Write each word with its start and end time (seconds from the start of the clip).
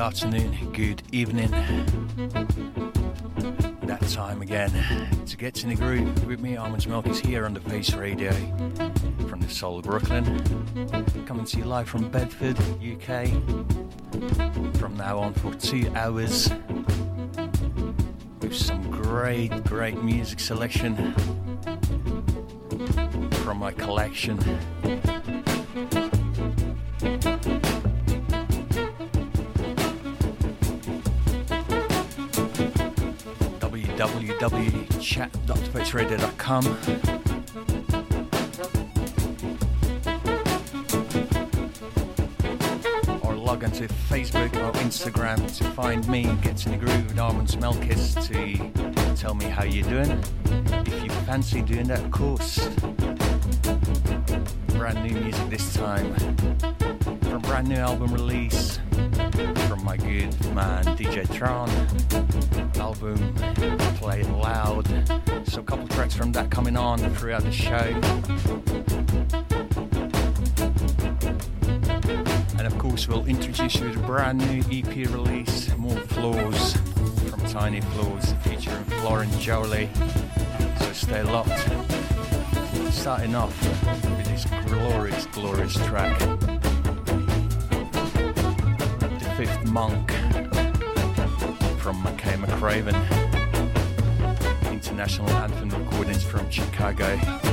Afternoon, 0.00 0.72
good 0.72 1.02
evening. 1.12 1.50
That 3.82 4.00
time 4.08 4.40
again 4.40 4.72
to 5.26 5.36
get 5.36 5.62
in 5.62 5.68
the 5.68 5.76
groove 5.76 6.24
with 6.26 6.40
me, 6.40 6.56
Armands 6.56 6.86
Melkis 6.86 7.18
here 7.18 7.44
on 7.44 7.52
the 7.52 7.60
Face 7.60 7.92
Radio 7.92 8.32
from 9.28 9.40
the 9.40 9.48
soul 9.50 9.80
of 9.80 9.84
Brooklyn. 9.84 10.24
Coming 11.26 11.44
to 11.44 11.58
you 11.58 11.64
live 11.64 11.86
from 11.86 12.08
Bedford, 12.08 12.58
UK. 12.80 13.28
From 14.78 14.96
now 14.96 15.18
on 15.18 15.34
for 15.34 15.52
two 15.54 15.92
hours 15.94 16.48
with 18.40 18.56
some 18.56 18.90
great, 18.90 19.50
great 19.64 20.02
music 20.02 20.40
selection 20.40 21.12
from 23.44 23.58
my 23.58 23.70
collection. 23.72 24.38
www.chat.faceradio.com 35.10 36.64
or 43.22 43.34
log 43.34 43.64
onto 43.64 43.88
Facebook 43.88 44.54
or 44.56 44.72
Instagram 44.78 45.36
to 45.58 45.64
find 45.70 46.06
me, 46.08 46.24
get 46.42 46.64
in 46.66 46.72
the 46.72 46.78
groove 46.78 47.18
Armands 47.18 47.56
Melkis 47.56 48.14
to 48.26 49.16
tell 49.16 49.34
me 49.34 49.46
how 49.46 49.64
you're 49.64 49.88
doing. 49.88 50.22
If 50.86 51.02
you 51.02 51.10
fancy 51.26 51.62
doing 51.62 51.88
that, 51.88 52.00
of 52.00 52.10
course. 52.10 52.68
Brand 54.68 55.04
new 55.04 55.20
music 55.20 55.50
this 55.50 55.74
time 55.74 56.14
from 57.20 57.42
brand 57.42 57.68
new 57.68 57.76
album 57.76 58.12
release 58.12 58.79
my 59.90 59.96
good 59.96 60.54
man 60.54 60.84
DJ 60.96 61.28
Tron. 61.34 61.68
Album 62.80 63.34
Play 63.96 64.20
It 64.20 64.30
Loud. 64.30 64.86
So 65.48 65.62
a 65.62 65.64
couple 65.64 65.88
tracks 65.88 66.14
from 66.14 66.30
that 66.30 66.48
coming 66.48 66.76
on 66.76 66.98
throughout 67.16 67.42
the 67.42 67.50
show. 67.50 67.74
And 72.56 72.68
of 72.68 72.78
course, 72.78 73.08
we'll 73.08 73.26
introduce 73.26 73.74
you 73.80 73.92
to 73.92 73.98
a 73.98 74.02
brand 74.06 74.38
new 74.38 74.62
EP 74.70 74.94
release, 75.10 75.76
More 75.76 75.98
Flaws 75.98 76.74
from 77.28 77.44
Tiny 77.46 77.80
Flaws, 77.80 78.32
featuring 78.44 78.84
Lauren 79.02 79.30
Jolie. 79.40 79.90
So 80.78 80.92
stay 80.92 81.24
locked. 81.24 81.68
Starting 82.92 83.34
off 83.34 83.60
with 84.04 84.24
this 84.24 84.46
glorious, 84.68 85.26
glorious 85.26 85.74
track. 85.74 86.49
Monk 89.70 90.10
from 91.78 92.02
Makaya 92.02 92.44
McCraven. 92.44 92.96
International 94.72 95.30
Anthem 95.30 95.70
recordings 95.70 96.24
from 96.24 96.50
Chicago. 96.50 97.49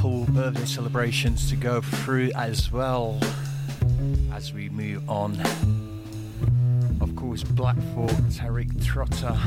Couple 0.00 0.24
birthday 0.32 0.64
celebrations 0.64 1.50
to 1.50 1.56
go 1.56 1.82
through 1.82 2.30
as 2.34 2.72
well 2.72 3.20
as 4.32 4.50
we 4.50 4.70
move 4.70 5.06
on. 5.10 5.38
Of 7.02 7.14
course, 7.14 7.42
Black 7.42 7.76
Thought, 7.94 8.08
Tariq 8.30 8.82
Trotter, 8.82 9.38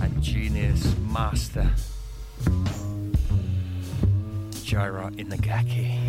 and 0.00 0.22
Genius 0.22 0.94
Master 1.12 1.68
Jiro 4.62 5.10
Inagaki. 5.10 6.05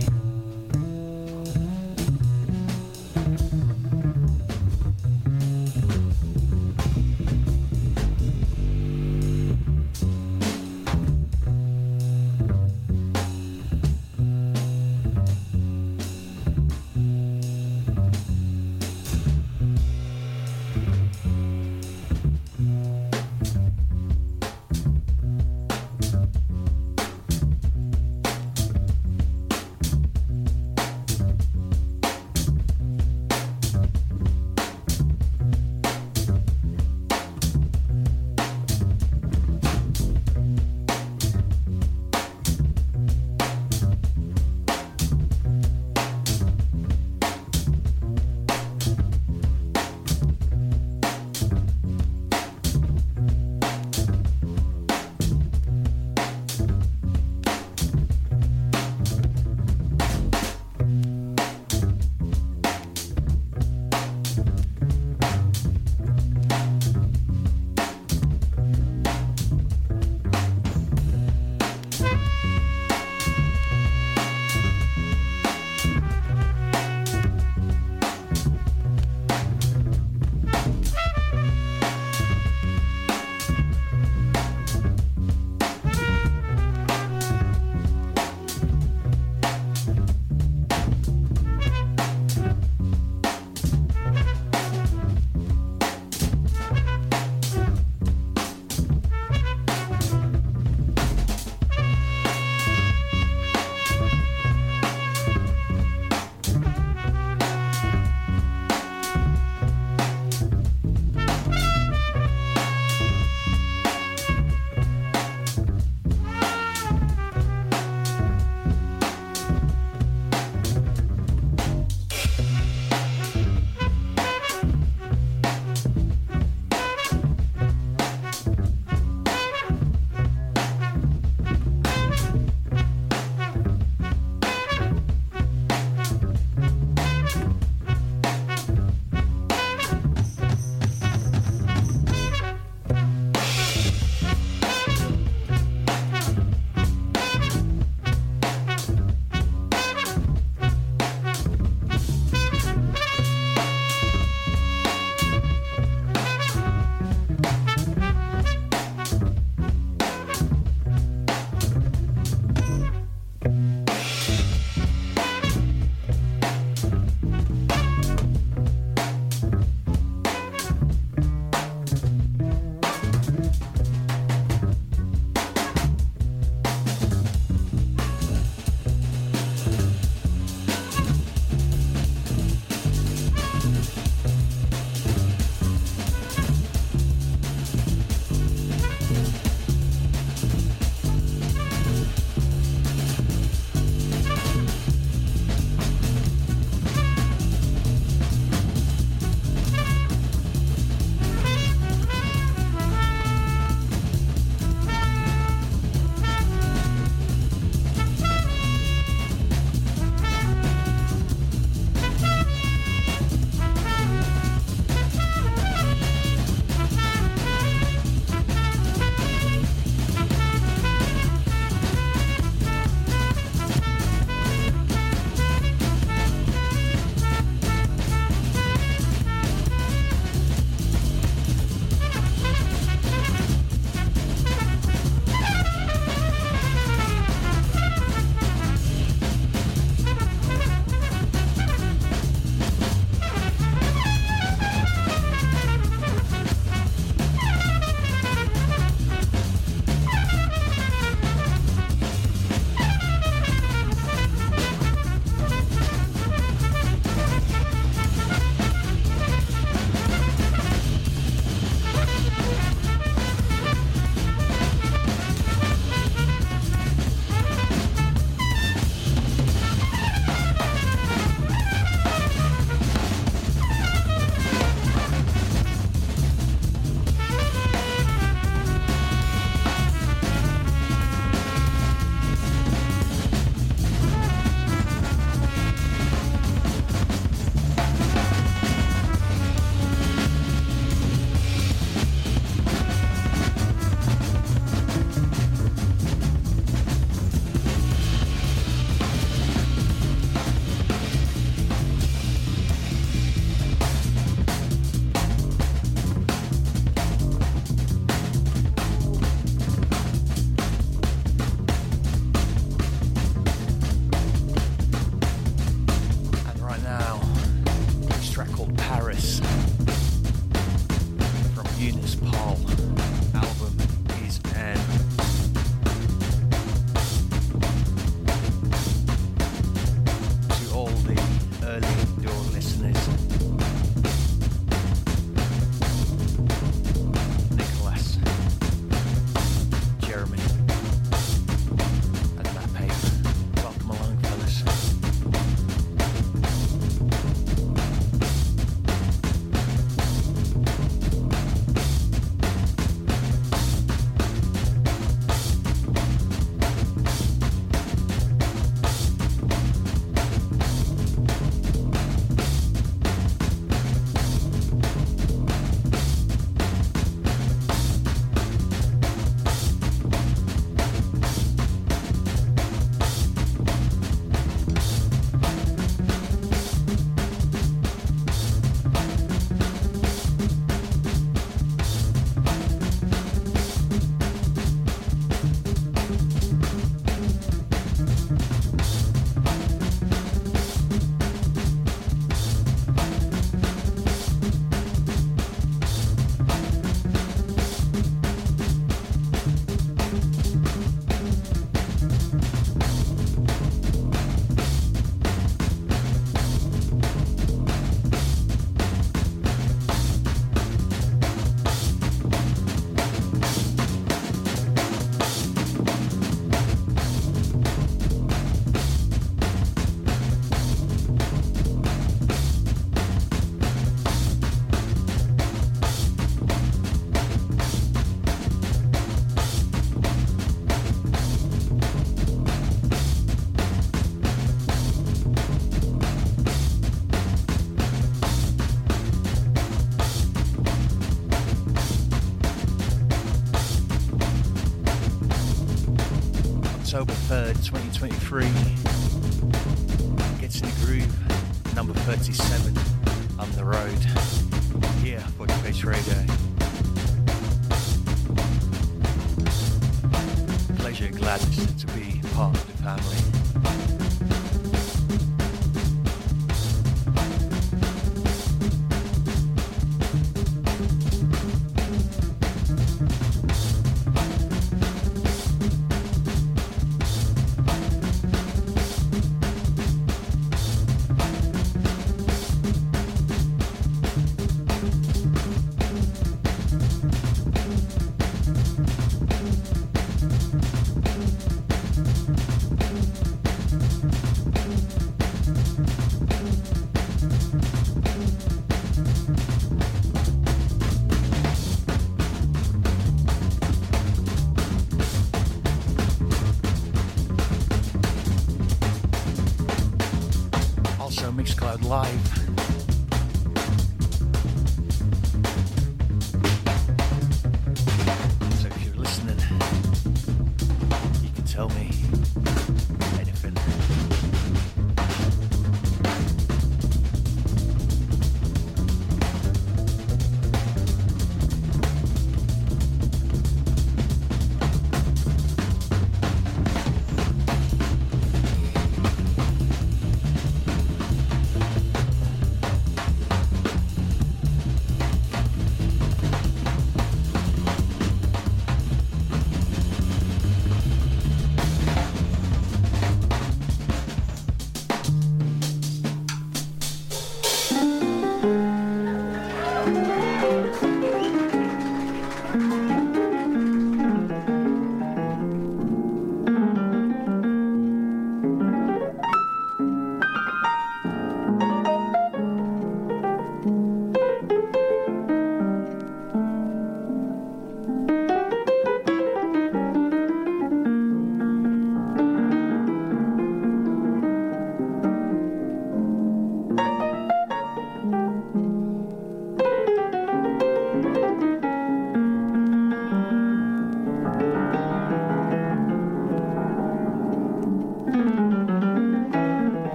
2023. 448.28 448.67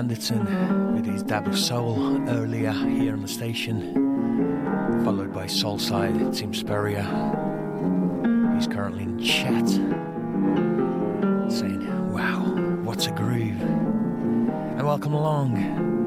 Anderton 0.00 0.94
with 0.94 1.04
his 1.04 1.22
dab 1.22 1.46
of 1.46 1.58
soul 1.58 2.26
earlier 2.30 2.72
here 2.72 3.12
on 3.12 3.20
the 3.20 3.28
station, 3.28 3.92
followed 5.04 5.30
by 5.30 5.44
Soulside 5.44 6.34
Tim 6.34 6.54
Spurrier. 6.54 7.02
He's 8.54 8.66
currently 8.66 9.02
in 9.02 9.18
chat, 9.22 9.68
saying, 11.52 12.12
Wow, 12.14 12.40
what's 12.82 13.08
a 13.08 13.10
groove? 13.10 13.60
And 13.60 14.86
welcome 14.86 15.12
along 15.12 15.99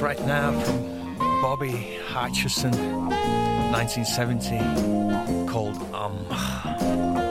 right 0.00 0.18
now 0.26 0.50
from 0.60 1.16
Bobby 1.40 2.00
Hutcherson, 2.08 2.74
1970, 3.70 4.58
called 5.46 5.76
Um. 5.94 7.25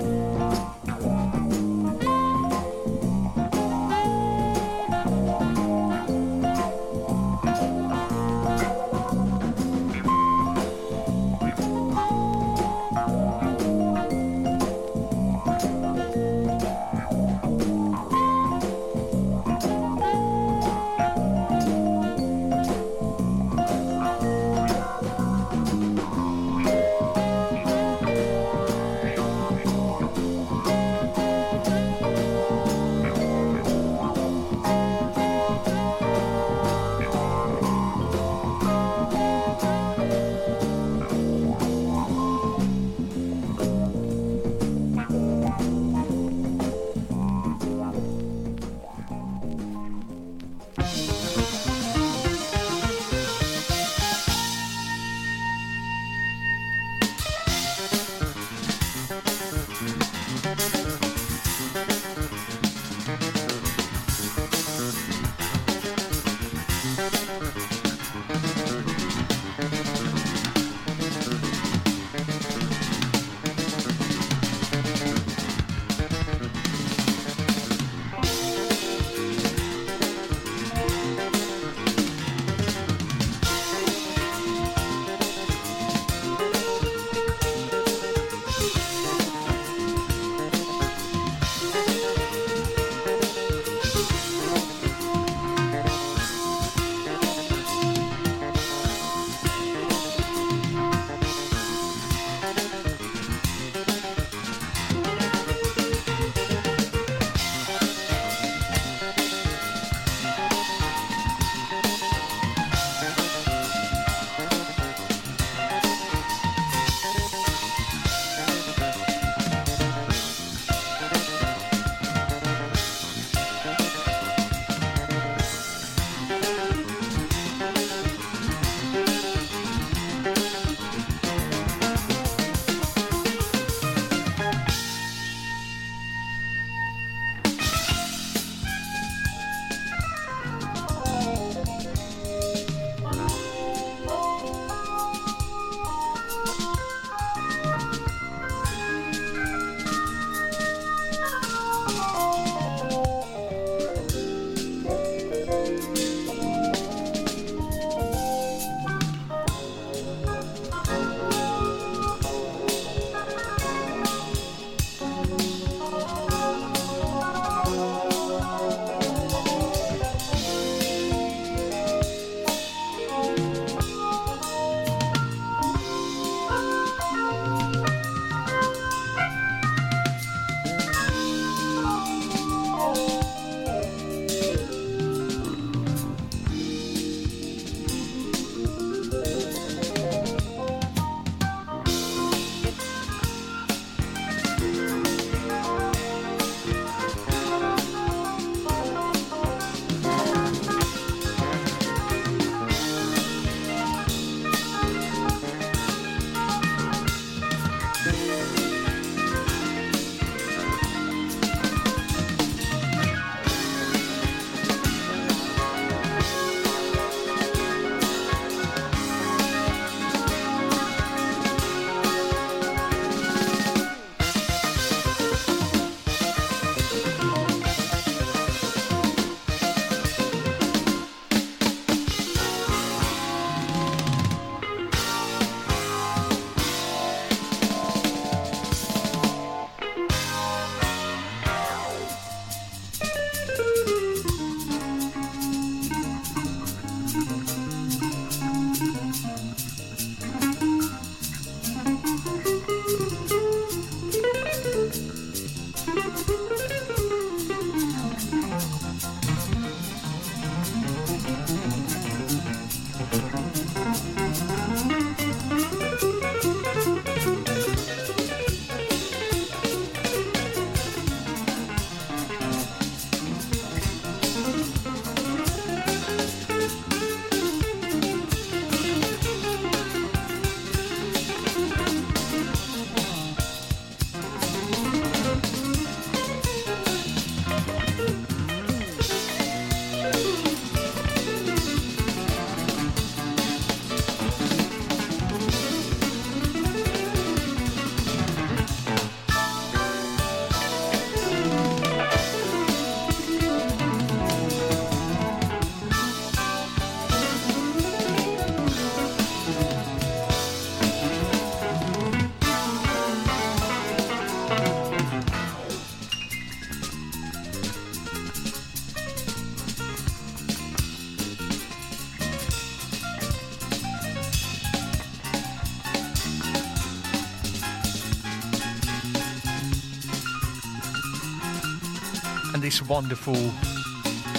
This 332.76 332.90
wonderful 332.90 333.38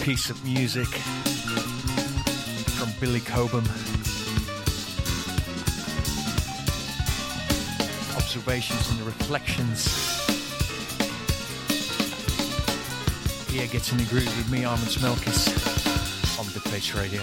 piece 0.03 0.29
of 0.29 0.45
music 0.45 0.89
from 2.77 2.91
Billy 3.01 3.21
Cobham. 3.21 3.65
Observations 8.15 8.91
and 8.91 9.01
reflections. 9.07 9.87
Here 13.49 13.67
gets 13.69 13.91
in 13.93 13.97
the 13.97 14.05
groove 14.05 14.27
with 14.37 14.51
me, 14.51 14.67
Armands 14.67 14.99
Melkis, 14.99 16.39
on 16.39 16.45
the 16.53 16.61
Face 16.61 16.95
Radio. 16.95 17.23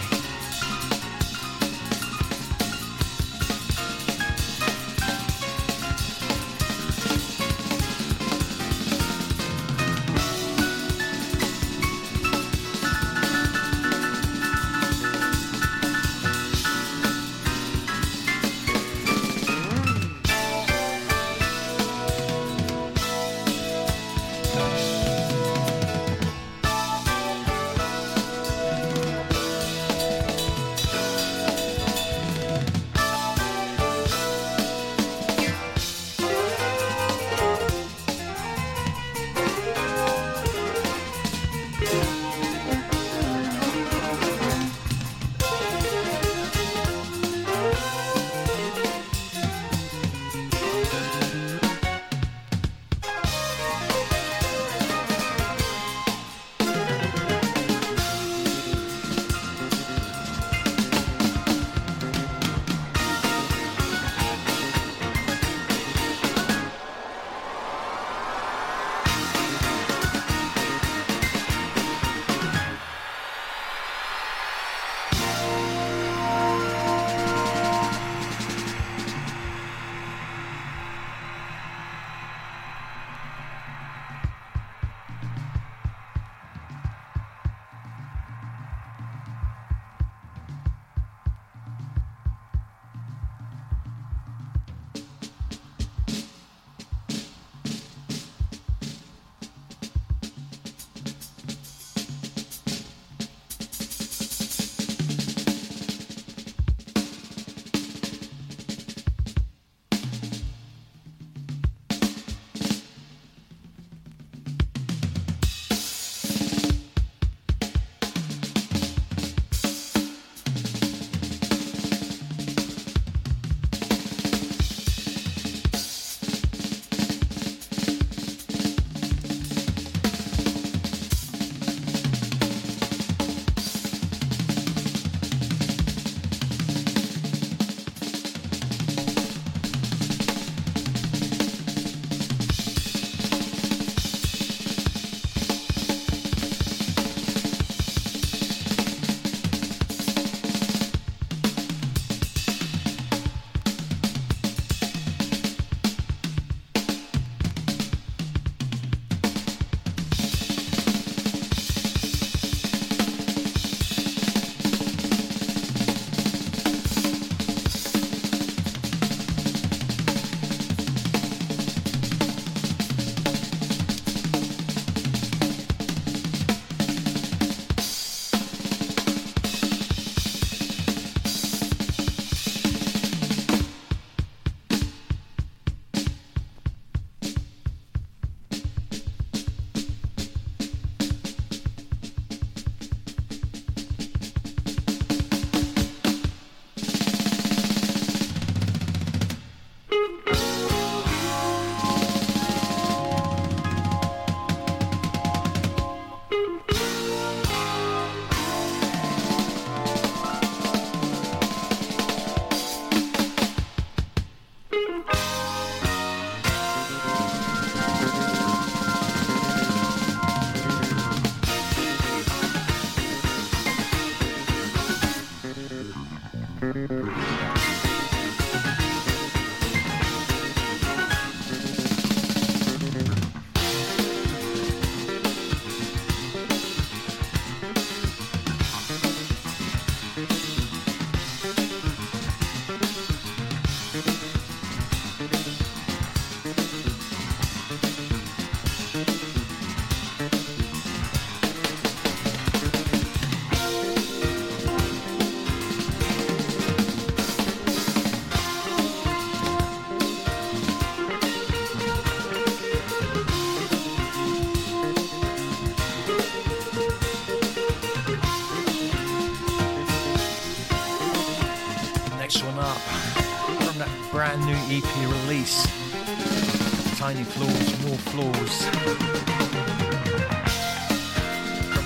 tiny 277.14 277.26
flaws, 277.26 277.86
more 277.86 277.98
flaws. 278.10 278.66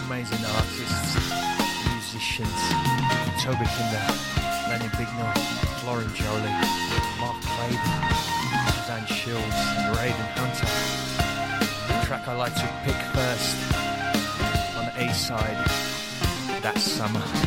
Amazing 0.05 0.45
artists, 0.55 1.15
musicians, 1.91 2.61
Toby 3.41 3.65
Kinder, 3.75 4.07
Lenny 4.69 4.88
Bignall, 4.95 5.36
Lauren 5.86 6.13
Jolie, 6.15 6.57
Mark 7.19 7.36
Clayton, 7.41 7.97
Suzanne 8.71 9.07
Shields, 9.07 9.59
Raven 9.97 10.30
Hunter. 10.38 10.71
The 11.88 12.05
track 12.05 12.25
I 12.28 12.36
like 12.36 12.55
to 12.55 12.67
pick 12.86 12.95
first 13.13 13.57
on 14.78 14.86
the 14.86 15.09
A 15.09 15.13
side, 15.13 15.65
that 16.61 16.78
summer. 16.78 17.47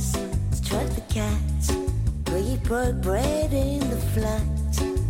struck 0.71 0.89
the 0.95 1.01
cat. 1.13 1.41
We 2.31 2.55
broke 2.63 3.01
bread 3.01 3.51
in 3.51 3.79
the 3.89 3.97
flat. 4.13 4.41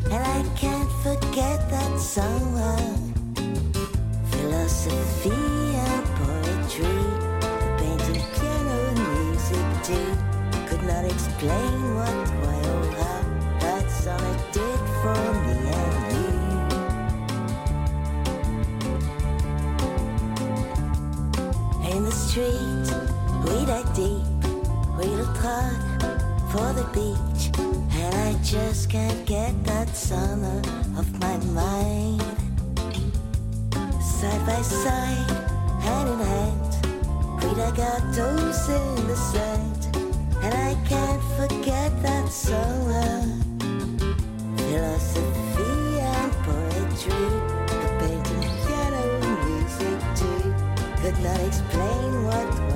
And 0.06 0.24
I 0.38 0.42
can't 0.58 0.92
forget 1.04 1.70
that 1.70 2.00
summer. 2.00 2.78
Philosophy 4.32 5.30
and 5.30 6.06
poetry, 6.20 7.02
painting, 7.78 8.26
piano, 8.34 8.80
music 9.06 9.68
too. 9.88 10.12
Could 10.68 10.84
not 10.84 11.06
explain 11.06 11.96
what, 11.96 12.16
why, 12.42 12.60
or 12.74 12.86
how 13.00 13.22
that 13.60 13.86
song 14.02 14.34
did 14.58 14.82
for 15.02 15.22
me 15.46 15.58
and 15.86 15.96
you. 16.16 16.36
In 21.96 22.02
the 22.04 22.12
street 22.12 22.71
for 26.52 26.74
the 26.74 26.84
beach, 26.92 27.50
and 27.96 28.14
I 28.14 28.34
just 28.44 28.90
can't 28.90 29.26
get 29.26 29.54
that 29.64 29.88
summer 29.96 30.62
off 30.98 31.10
my 31.22 31.38
mind. 31.56 32.22
Side 34.04 34.46
by 34.46 34.62
side, 34.62 35.32
hand 35.80 36.10
in 36.10 36.20
hand, 36.20 37.42
we 37.42 37.56
dug 37.56 37.80
our 37.80 38.02
toes 38.14 38.68
in 38.68 39.08
the 39.08 39.16
sand, 39.16 39.96
and 40.44 40.54
I 40.54 40.76
can't 40.90 41.24
forget 41.38 41.90
that 42.04 42.28
summer. 42.28 43.24
Philosophy 44.58 46.00
and 46.00 46.32
poetry, 46.44 47.28
the 47.82 47.90
painting, 48.00 48.44
piano, 48.60 49.04
music 49.46 50.00
too, 50.20 50.54
could 51.02 51.18
not 51.24 51.40
explain 51.48 52.26
what. 52.26 52.71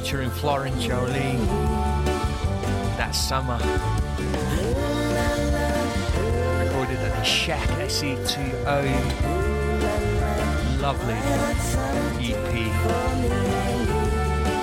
featuring 0.00 0.30
Florence, 0.30 0.84
Jolie. 0.84 1.36
That 2.96 3.10
summer. 3.12 3.58
Recorded 6.64 6.98
at 6.98 7.16
the 7.16 7.24
Shack 7.24 7.68
SE2O. 7.80 8.84
Lovely 10.80 11.14
EP. 12.24 12.52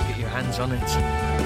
Get 0.08 0.18
your 0.18 0.30
hands 0.30 0.58
on 0.58 0.72
it. 0.72 1.45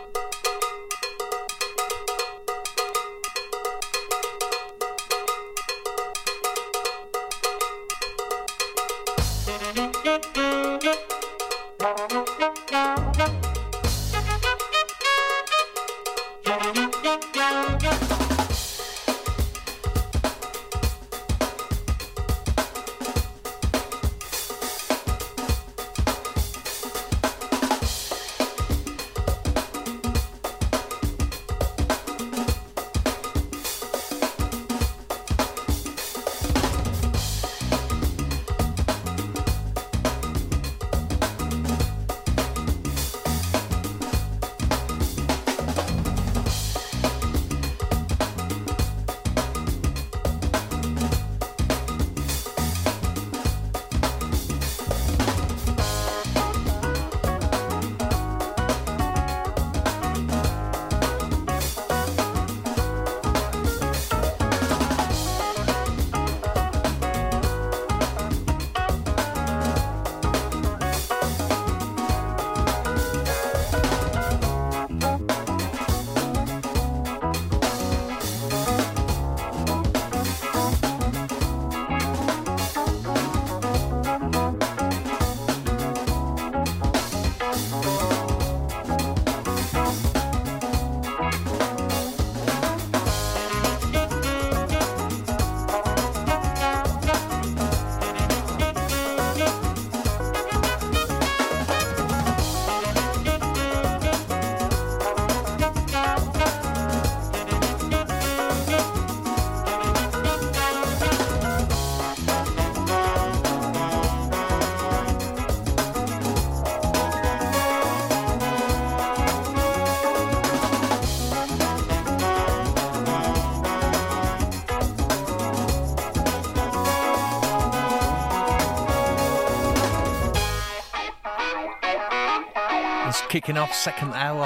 Kicking 133.51 133.63
off 133.63 133.73
second 133.73 134.13
hour. 134.13 134.45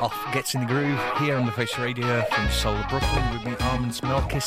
Off 0.00 0.32
gets 0.32 0.54
in 0.54 0.60
the 0.60 0.66
groove 0.68 1.00
here 1.18 1.36
on 1.36 1.44
the 1.44 1.50
Face 1.50 1.76
Radio 1.80 2.22
from 2.30 2.48
Soul 2.48 2.76
of 2.76 2.88
Brooklyn 2.88 3.32
with 3.32 3.44
me, 3.44 3.56
Armands 3.58 4.00
Melkis, 4.02 4.46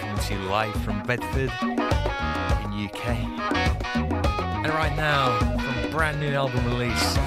coming 0.00 0.18
to 0.18 0.34
you 0.34 0.40
live 0.48 0.74
from 0.82 1.02
Bedford 1.02 1.52
in 1.60 2.86
UK. 2.86 3.08
And 4.64 4.68
right 4.68 4.96
now, 4.96 5.38
from 5.58 5.90
brand 5.90 6.18
new 6.20 6.32
album 6.32 6.64
release, 6.64 7.18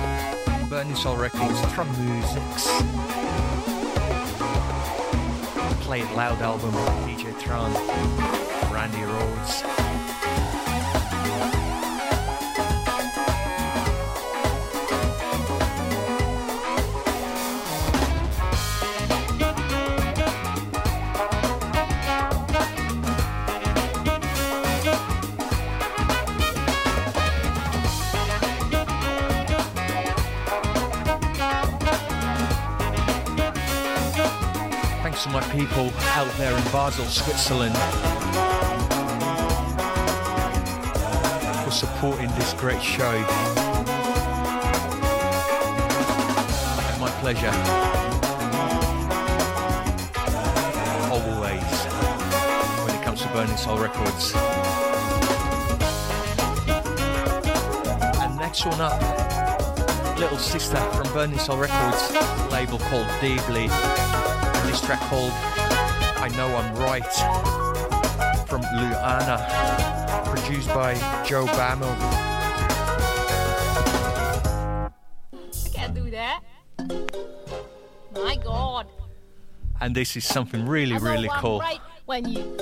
Burning 0.72 0.96
Soul 0.96 1.18
Records, 1.18 1.62
from 1.76 1.88
Musics. 2.04 2.66
Play 5.86 6.02
It 6.02 6.12
Loud 6.16 6.42
album, 6.42 6.72
DJ 7.06 7.40
Tron, 7.40 7.72
Randy 8.74 9.04
Rhodes. 9.04 9.81
People 35.52 35.92
out 36.14 36.32
there 36.38 36.56
in 36.56 36.64
Basel, 36.72 37.04
Switzerland, 37.04 37.76
for 41.66 41.72
supporting 41.72 42.30
this 42.36 42.54
great 42.54 42.82
show. 42.82 43.12
And 46.88 47.02
my 47.02 47.10
pleasure. 47.20 47.52
Always, 51.12 51.86
when 52.86 52.96
it 52.96 53.04
comes 53.04 53.22
to 53.24 53.28
Burning 53.34 53.58
Soul 53.58 53.78
Records. 53.78 54.34
And 58.22 58.38
next 58.38 58.66
one 58.66 58.80
up, 58.80 60.18
little 60.18 60.38
sister 60.38 60.78
from 60.92 61.12
Burning 61.12 61.40
Soul 61.40 61.58
Records, 61.58 62.10
label 62.54 62.80
called 62.80 63.08
Dybli 63.20 64.31
this 64.72 64.80
track 64.80 65.02
called 65.10 65.34
I 65.34 66.32
Know 66.38 66.56
I'm 66.56 66.74
Right 66.76 67.04
from 68.48 68.62
Luana, 68.62 69.38
produced 70.26 70.70
by 70.70 70.94
Joe 71.26 71.46
Bamo. 71.46 71.92
I 75.66 75.70
can't 75.74 75.94
do 75.94 76.10
that. 76.12 76.42
My 78.14 78.38
God. 78.42 78.88
And 79.82 79.94
this 79.94 80.16
is 80.16 80.24
something 80.24 80.66
really, 80.66 80.98
really 80.98 81.30
cool. 81.34 81.60
Right 81.60 81.82
when 82.06 82.30
you. 82.30 82.61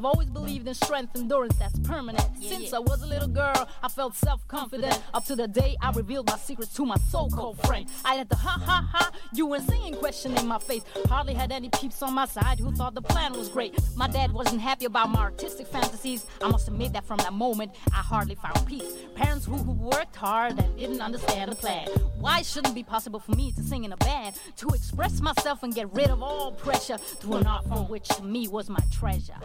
I've 0.00 0.06
always 0.06 0.30
believed 0.30 0.66
in 0.66 0.72
strength, 0.72 1.14
endurance 1.14 1.56
that's 1.56 1.78
permanent. 1.80 2.26
Yeah, 2.38 2.48
Since 2.52 2.70
yeah. 2.70 2.78
I 2.78 2.80
was 2.80 3.02
a 3.02 3.06
little 3.06 3.28
girl, 3.28 3.68
I 3.82 3.88
felt 3.88 4.16
self 4.16 4.48
confident. 4.48 4.98
Up 5.12 5.26
to 5.26 5.36
the 5.36 5.46
day 5.46 5.76
I 5.82 5.90
revealed 5.90 6.26
my 6.26 6.38
secrets 6.38 6.72
to 6.76 6.86
my 6.86 6.96
so 7.10 7.28
called 7.28 7.60
friend. 7.66 7.86
I 8.02 8.14
had 8.14 8.30
the 8.30 8.36
ha 8.36 8.58
ha 8.64 8.88
ha, 8.90 9.12
you 9.34 9.52
insane 9.52 9.94
question 9.96 10.34
in 10.38 10.46
my 10.46 10.58
face. 10.58 10.84
Hardly 11.06 11.34
had 11.34 11.52
any 11.52 11.68
peeps 11.68 12.00
on 12.00 12.14
my 12.14 12.24
side 12.24 12.58
who 12.60 12.72
thought 12.72 12.94
the 12.94 13.02
plan 13.02 13.34
was 13.34 13.50
great. 13.50 13.78
My 13.94 14.08
dad 14.08 14.32
wasn't 14.32 14.62
happy 14.62 14.86
about 14.86 15.10
my 15.10 15.20
artistic 15.20 15.66
fantasies. 15.66 16.24
I 16.40 16.48
must 16.48 16.66
admit 16.66 16.94
that 16.94 17.04
from 17.04 17.18
that 17.18 17.34
moment, 17.34 17.72
I 17.92 17.98
hardly 17.98 18.36
found 18.36 18.66
peace. 18.66 18.94
Parents 19.14 19.44
who, 19.44 19.58
who 19.58 19.72
worked 19.72 20.16
hard 20.16 20.58
and 20.58 20.78
didn't 20.78 21.02
understand 21.02 21.52
the 21.52 21.56
plan. 21.56 21.88
Why 22.18 22.40
shouldn't 22.40 22.72
it 22.72 22.74
be 22.74 22.84
possible 22.84 23.20
for 23.20 23.32
me 23.32 23.52
to 23.52 23.62
sing 23.62 23.84
in 23.84 23.92
a 23.92 23.98
band, 23.98 24.36
to 24.56 24.68
express 24.68 25.20
myself 25.20 25.62
and 25.62 25.74
get 25.74 25.92
rid 25.92 26.08
of 26.08 26.22
all 26.22 26.52
pressure 26.52 26.96
through 26.96 27.34
an 27.34 27.46
art 27.46 27.66
form 27.66 27.86
which 27.90 28.08
to 28.08 28.22
me 28.22 28.48
was 28.48 28.70
my 28.70 28.80
treasure. 28.90 29.36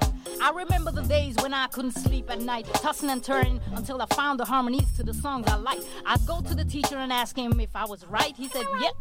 I 0.41 0.44
remember 0.51 0.91
the 0.91 1.01
days 1.03 1.35
when 1.41 1.53
I 1.53 1.67
couldn't 1.67 1.91
sleep 1.91 2.29
at 2.29 2.41
night, 2.41 2.65
tossing 2.75 3.09
and 3.09 3.23
turning 3.23 3.59
until 3.75 4.01
I 4.01 4.05
found 4.07 4.39
the 4.39 4.45
harmonies 4.45 4.91
to 4.97 5.03
the 5.03 5.13
songs 5.13 5.47
I 5.47 5.55
liked. 5.55 5.83
I'd 6.05 6.25
go 6.25 6.41
to 6.41 6.55
the 6.55 6.65
teacher 6.65 6.97
and 6.97 7.11
ask 7.11 7.37
him 7.37 7.59
if 7.59 7.75
I 7.75 7.85
was 7.85 8.05
right. 8.05 8.35
He 8.35 8.47
said, 8.47 8.65
Yep. 8.79 8.93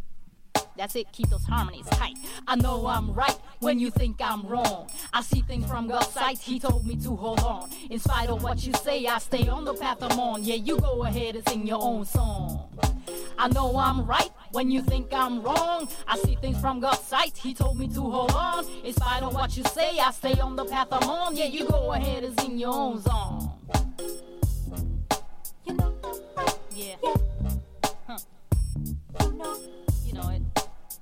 That's 0.76 0.96
it, 0.96 1.12
keep 1.12 1.28
those 1.30 1.44
harmonies 1.44 1.86
tight. 1.86 2.16
I 2.48 2.56
know 2.56 2.86
I'm 2.86 3.12
right 3.12 3.36
when 3.60 3.78
you 3.78 3.90
think 3.90 4.16
I'm 4.20 4.42
wrong. 4.42 4.90
I 5.12 5.22
see 5.22 5.40
things 5.42 5.66
from 5.66 5.86
God's 5.86 6.08
sight, 6.08 6.38
He 6.38 6.58
told 6.58 6.84
me 6.84 6.96
to 6.96 7.14
hold 7.14 7.40
on. 7.40 7.70
In 7.90 7.98
spite 8.00 8.28
of 8.28 8.42
what 8.42 8.66
you 8.66 8.72
say, 8.74 9.06
I 9.06 9.18
stay 9.18 9.48
on 9.48 9.64
the 9.64 9.74
path 9.74 9.98
I'm 10.02 10.18
on. 10.18 10.42
Yeah, 10.42 10.56
you 10.56 10.78
go 10.78 11.04
ahead 11.04 11.36
and 11.36 11.48
sing 11.48 11.66
your 11.66 11.80
own 11.80 12.04
song. 12.04 12.68
I 13.38 13.48
know 13.48 13.76
I'm 13.76 14.04
right 14.04 14.30
when 14.50 14.70
you 14.70 14.82
think 14.82 15.12
I'm 15.12 15.42
wrong. 15.42 15.88
I 16.08 16.18
see 16.18 16.36
things 16.36 16.60
from 16.60 16.80
God's 16.80 17.00
sight, 17.00 17.36
He 17.36 17.54
told 17.54 17.78
me 17.78 17.86
to 17.88 18.00
hold 18.00 18.32
on. 18.32 18.66
In 18.82 18.92
spite 18.92 19.22
of 19.22 19.32
what 19.32 19.56
you 19.56 19.62
say, 19.64 19.98
I 19.98 20.10
stay 20.10 20.38
on 20.40 20.56
the 20.56 20.64
path 20.64 20.88
I'm 20.90 21.08
on. 21.08 21.36
Yeah, 21.36 21.46
you 21.46 21.68
go 21.68 21.92
ahead 21.92 22.24
and 22.24 22.38
sing 22.40 22.58
your 22.58 22.74
own 22.74 23.00
song. 23.00 23.58
You 25.64 25.74
know. 25.74 25.94
Yeah. 26.74 26.96
yeah. 27.02 27.14
Huh. 28.06 28.18
You 29.20 29.32
know, 29.32 29.56
you 30.14 30.20
know 30.20 30.28
it. 30.28 30.42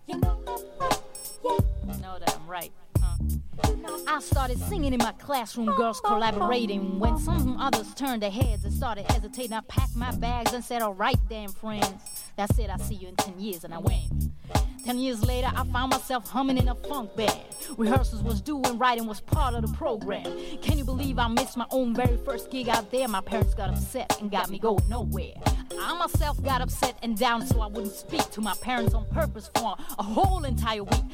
You 0.06 0.18
know 0.20 0.38
Know 2.00 2.18
that 2.18 2.34
I'm 2.34 2.46
right. 2.48 2.72
I 4.06 4.20
started 4.20 4.58
singing 4.58 4.92
in 4.92 4.98
my 4.98 5.12
classroom, 5.12 5.74
girls 5.76 6.00
collaborating. 6.00 6.98
When 6.98 7.18
some 7.18 7.56
others 7.58 7.94
turned 7.94 8.22
their 8.22 8.30
heads 8.30 8.64
and 8.64 8.72
started 8.72 9.10
hesitating, 9.10 9.52
I 9.52 9.60
packed 9.60 9.96
my 9.96 10.12
bags 10.12 10.52
and 10.52 10.64
said, 10.64 10.82
Alright, 10.82 11.18
damn 11.28 11.50
friends. 11.50 12.22
That's 12.36 12.58
it, 12.58 12.70
I'll 12.70 12.78
see 12.78 12.94
you 12.94 13.08
in 13.08 13.16
10 13.16 13.40
years, 13.40 13.64
and 13.64 13.74
I 13.74 13.78
went. 13.78 14.32
Ten 14.84 14.98
years 14.98 15.24
later, 15.24 15.48
I 15.54 15.64
found 15.66 15.92
myself 15.92 16.28
humming 16.28 16.58
in 16.58 16.68
a 16.68 16.74
funk 16.74 17.14
band. 17.14 17.40
Rehearsals 17.76 18.22
was 18.22 18.40
due 18.40 18.60
and 18.62 18.80
writing 18.80 19.06
was 19.06 19.20
part 19.20 19.54
of 19.54 19.62
the 19.62 19.72
program. 19.74 20.24
Can 20.60 20.76
you 20.76 20.84
believe 20.84 21.20
I 21.20 21.28
missed 21.28 21.56
my 21.56 21.66
own 21.70 21.94
very 21.94 22.16
first 22.16 22.50
gig 22.50 22.68
out 22.68 22.90
there? 22.90 23.06
My 23.06 23.20
parents 23.20 23.54
got 23.54 23.70
upset 23.70 24.20
and 24.20 24.28
got 24.28 24.50
me 24.50 24.58
going 24.58 24.88
nowhere. 24.88 25.34
I 25.80 25.96
myself 25.98 26.42
got 26.42 26.60
upset 26.60 26.98
and 27.02 27.16
down 27.16 27.46
so 27.46 27.60
I 27.60 27.66
wouldn't 27.66 27.92
speak 27.92 28.28
to 28.32 28.40
my 28.40 28.54
parents 28.60 28.94
on 28.94 29.06
purpose 29.06 29.50
for 29.54 29.76
a 29.98 30.02
whole 30.02 30.44
entire 30.44 30.84
week. 30.84 31.04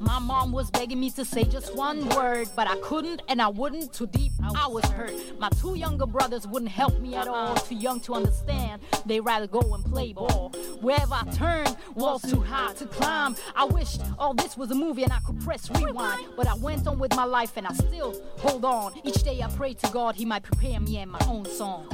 My 0.00 0.18
mom 0.18 0.52
was 0.52 0.70
begging 0.70 1.00
me 1.00 1.10
to 1.10 1.24
say 1.24 1.44
just 1.44 1.74
one 1.74 1.87
word, 1.96 2.48
but 2.54 2.68
I 2.68 2.76
couldn't 2.80 3.22
and 3.28 3.40
I 3.40 3.48
wouldn't. 3.48 3.92
Too 3.92 4.06
deep, 4.06 4.32
I 4.42 4.66
was 4.66 4.84
hurt. 4.86 5.14
My 5.38 5.48
two 5.48 5.74
younger 5.74 6.06
brothers 6.06 6.46
wouldn't 6.46 6.70
help 6.70 7.00
me 7.00 7.14
at 7.14 7.28
all. 7.28 7.54
Too 7.56 7.76
young 7.76 8.00
to 8.00 8.14
understand, 8.14 8.82
they 9.06 9.20
rather 9.20 9.46
go 9.46 9.60
and 9.74 9.84
play 9.84 10.12
ball. 10.12 10.50
Wherever 10.80 11.14
I 11.14 11.24
turned, 11.32 11.76
walls 11.94 12.22
too 12.22 12.40
high 12.40 12.74
to 12.74 12.86
climb. 12.86 13.36
I 13.56 13.64
wished 13.64 14.02
all 14.18 14.34
this 14.34 14.56
was 14.56 14.70
a 14.70 14.74
movie 14.74 15.02
and 15.02 15.12
I 15.12 15.20
could 15.20 15.40
press 15.40 15.70
rewind, 15.70 16.26
but 16.36 16.46
I 16.46 16.54
went 16.54 16.86
on 16.86 16.98
with 16.98 17.16
my 17.16 17.24
life 17.24 17.56
and 17.56 17.66
I 17.66 17.72
still 17.72 18.14
hold 18.36 18.64
on. 18.64 18.92
Each 19.04 19.22
day 19.22 19.40
I 19.42 19.48
pray 19.48 19.72
to 19.74 19.90
God 19.90 20.14
He 20.14 20.24
might 20.24 20.42
prepare 20.42 20.80
me 20.80 20.98
in 20.98 21.08
my 21.08 21.20
own 21.26 21.46
song. 21.46 21.88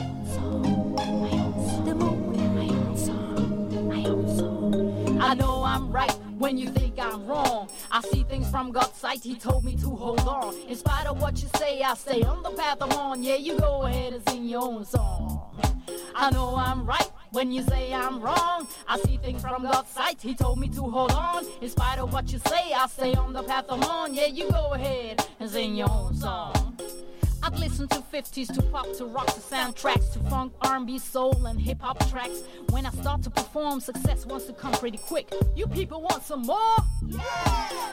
I 5.20 5.34
know 5.34 5.64
I'm 5.64 5.90
right 5.90 6.23
when 6.44 6.58
you 6.58 6.68
think 6.68 6.98
I'm 6.98 7.26
wrong. 7.26 7.70
I 7.90 8.02
see 8.02 8.22
things 8.24 8.50
from 8.50 8.70
God's 8.70 8.98
sight, 8.98 9.22
He 9.22 9.34
told 9.34 9.64
me 9.64 9.76
to 9.76 9.88
hold 9.88 10.20
on. 10.28 10.54
In 10.68 10.76
spite 10.76 11.06
of 11.06 11.18
what 11.18 11.40
you 11.40 11.48
say, 11.56 11.80
I 11.80 11.94
stay 11.94 12.22
on 12.22 12.42
the 12.42 12.50
path 12.50 12.76
I'm 12.82 12.92
on. 12.92 13.22
Yeah, 13.22 13.36
you 13.36 13.58
go 13.58 13.84
ahead 13.84 14.12
and 14.12 14.28
sing 14.28 14.44
your 14.44 14.60
own 14.60 14.84
song. 14.84 15.40
I 16.14 16.30
know 16.32 16.54
I'm 16.54 16.84
right 16.84 17.10
when 17.30 17.50
you 17.50 17.62
say 17.62 17.94
I'm 17.94 18.20
wrong. 18.20 18.68
I 18.86 18.98
see 18.98 19.16
things 19.16 19.40
from 19.40 19.62
God's 19.62 19.88
sight, 19.88 20.20
He 20.20 20.34
told 20.34 20.58
me 20.58 20.68
to 20.68 20.82
hold 20.82 21.12
on. 21.12 21.46
In 21.62 21.70
spite 21.70 21.98
of 21.98 22.12
what 22.12 22.30
you 22.30 22.38
say, 22.46 22.74
I 22.74 22.88
stay 22.88 23.14
on 23.14 23.32
the 23.32 23.42
path 23.42 23.64
I'm 23.70 23.82
on. 23.82 24.12
Yeah, 24.12 24.26
you 24.26 24.50
go 24.50 24.74
ahead 24.74 25.26
and 25.40 25.48
sing 25.48 25.74
your 25.74 25.90
own 25.90 26.14
song. 26.14 26.63
I'd 27.44 27.58
listen 27.58 27.86
to 27.88 27.96
50s 27.96 28.54
to 28.54 28.62
pop 28.62 28.90
to 28.96 29.04
rock 29.04 29.26
to 29.26 29.40
soundtracks 29.40 30.14
to 30.14 30.18
funk, 30.30 30.54
R&B, 30.62 30.98
soul, 30.98 31.44
and 31.44 31.60
hip 31.60 31.82
hop 31.82 31.98
tracks. 32.08 32.42
When 32.70 32.86
I 32.86 32.90
start 32.90 33.22
to 33.24 33.30
perform, 33.30 33.80
success 33.80 34.24
wants 34.24 34.46
to 34.46 34.54
come 34.54 34.72
pretty 34.72 34.96
quick. 34.96 35.30
You 35.54 35.66
people 35.66 36.00
want 36.00 36.22
some 36.22 36.40
more? 36.40 36.76
Yeah! 37.06 37.20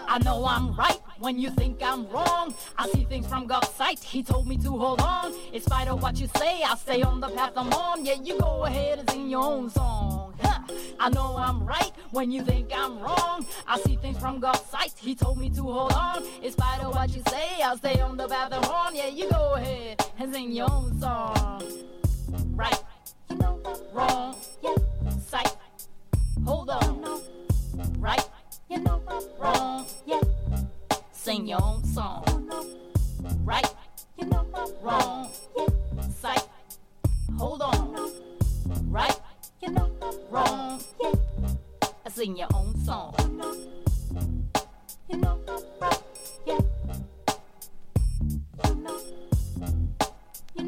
I 0.07 0.19
know 0.23 0.45
I'm 0.45 0.73
right 0.75 0.99
when 1.19 1.37
you 1.37 1.49
think 1.49 1.83
I'm 1.83 2.07
wrong. 2.07 2.55
I 2.77 2.87
see 2.91 3.03
things 3.03 3.27
from 3.27 3.45
God's 3.45 3.67
sight. 3.71 3.99
He 3.99 4.23
told 4.23 4.47
me 4.47 4.55
to 4.57 4.69
hold 4.69 5.01
on. 5.01 5.33
In 5.51 5.61
spite 5.61 5.89
of 5.89 6.01
what 6.01 6.17
you 6.21 6.29
say, 6.37 6.63
I'll 6.63 6.77
stay 6.77 7.01
on 7.01 7.19
the 7.19 7.27
path 7.27 7.51
I'm 7.57 7.73
on. 7.73 8.05
Yeah, 8.05 8.21
you 8.23 8.39
go 8.39 8.63
ahead 8.63 8.99
and 8.99 9.09
sing 9.09 9.29
your 9.29 9.43
own 9.43 9.69
song. 9.69 10.33
Huh. 10.41 10.59
I 10.99 11.09
know 11.09 11.35
I'm 11.35 11.65
right 11.65 11.91
when 12.11 12.31
you 12.31 12.43
think 12.43 12.71
I'm 12.75 12.99
wrong. 12.99 13.45
I 13.67 13.79
see 13.81 13.95
things 13.95 14.17
from 14.17 14.39
God's 14.39 14.61
sight. 14.69 14.93
He 14.97 15.15
told 15.15 15.37
me 15.39 15.49
to 15.49 15.63
hold 15.63 15.93
on. 15.93 16.23
In 16.41 16.51
spite 16.51 16.81
of 16.81 16.93
what 16.93 17.09
you 17.15 17.21
say, 17.29 17.61
I'll 17.63 17.77
stay 17.77 17.99
on 17.99 18.17
the 18.17 18.27
path 18.27 18.53
I'm 18.53 18.63
on. 18.65 18.95
Yeah, 18.95 19.07
you 19.07 19.29
go 19.29 19.40
ahead 19.55 20.03
and 20.19 20.33
sing 20.33 20.51
your 20.51 20.71
own 20.71 20.99
song. 20.99 21.63
Right, 22.55 22.83
you 23.29 23.37
know, 23.37 23.59
wrong, 23.93 24.35
yeah, 24.63 24.75
sight. 25.27 25.55
Hold 26.45 26.69
on, 26.69 27.21
right, 27.99 28.27
you 28.69 28.79
know, 28.79 29.01
wrong, 29.39 29.85
yeah. 30.05 30.21
Sing 31.11 31.47
your 31.47 31.61
own 31.63 31.83
song. 31.85 32.23
Right, 33.43 33.73
you 34.17 34.25
know, 34.27 34.45
wrong, 34.81 35.29
yeah, 35.57 35.67
sight. 36.19 36.47
Hold 37.37 37.61
on, 37.61 38.11
right, 38.89 39.19
you 39.61 39.71
know, 39.71 39.91
wrong, 40.29 40.81
yeah. 41.01 41.13
Sing 42.09 42.37
your 42.37 42.47
own 42.53 42.75
song. 42.85 43.15
You 45.09 45.17
know, 45.17 45.39
right, 45.81 46.03
yeah. 46.45 46.59
You 48.65 48.75
know, 48.75 48.99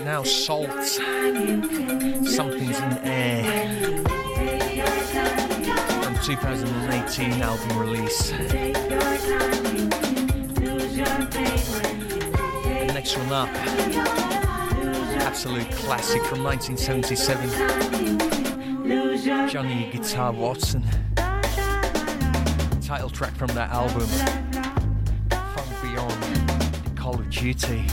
right 0.00 0.12
now, 0.12 0.22
Salt. 0.22 0.70
Something's 2.26 2.78
in 2.78 2.90
the 2.90 3.00
air. 3.04 3.42
From 6.02 6.14
2018 6.22 7.42
album 7.42 7.78
release. 7.78 8.30
The 8.30 8.36
next 12.94 13.16
one 13.16 13.32
up. 13.32 13.48
Absolute 15.20 15.70
classic 15.72 16.22
from 16.24 16.44
1977. 16.44 17.50
Johnny 19.48 19.90
Guitar 19.90 20.32
Watson. 20.32 20.84
Title 22.82 23.10
track 23.10 23.34
from 23.34 23.48
that 23.48 23.70
album. 23.70 24.06
Funk 25.30 25.68
Beyond. 25.82 26.96
Call 26.96 27.14
of 27.14 27.28
Duty. 27.30 27.84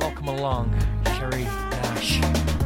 Welcome 0.00 0.28
along, 0.28 0.74
Sherry 1.20 1.44
Nash. 1.44 2.59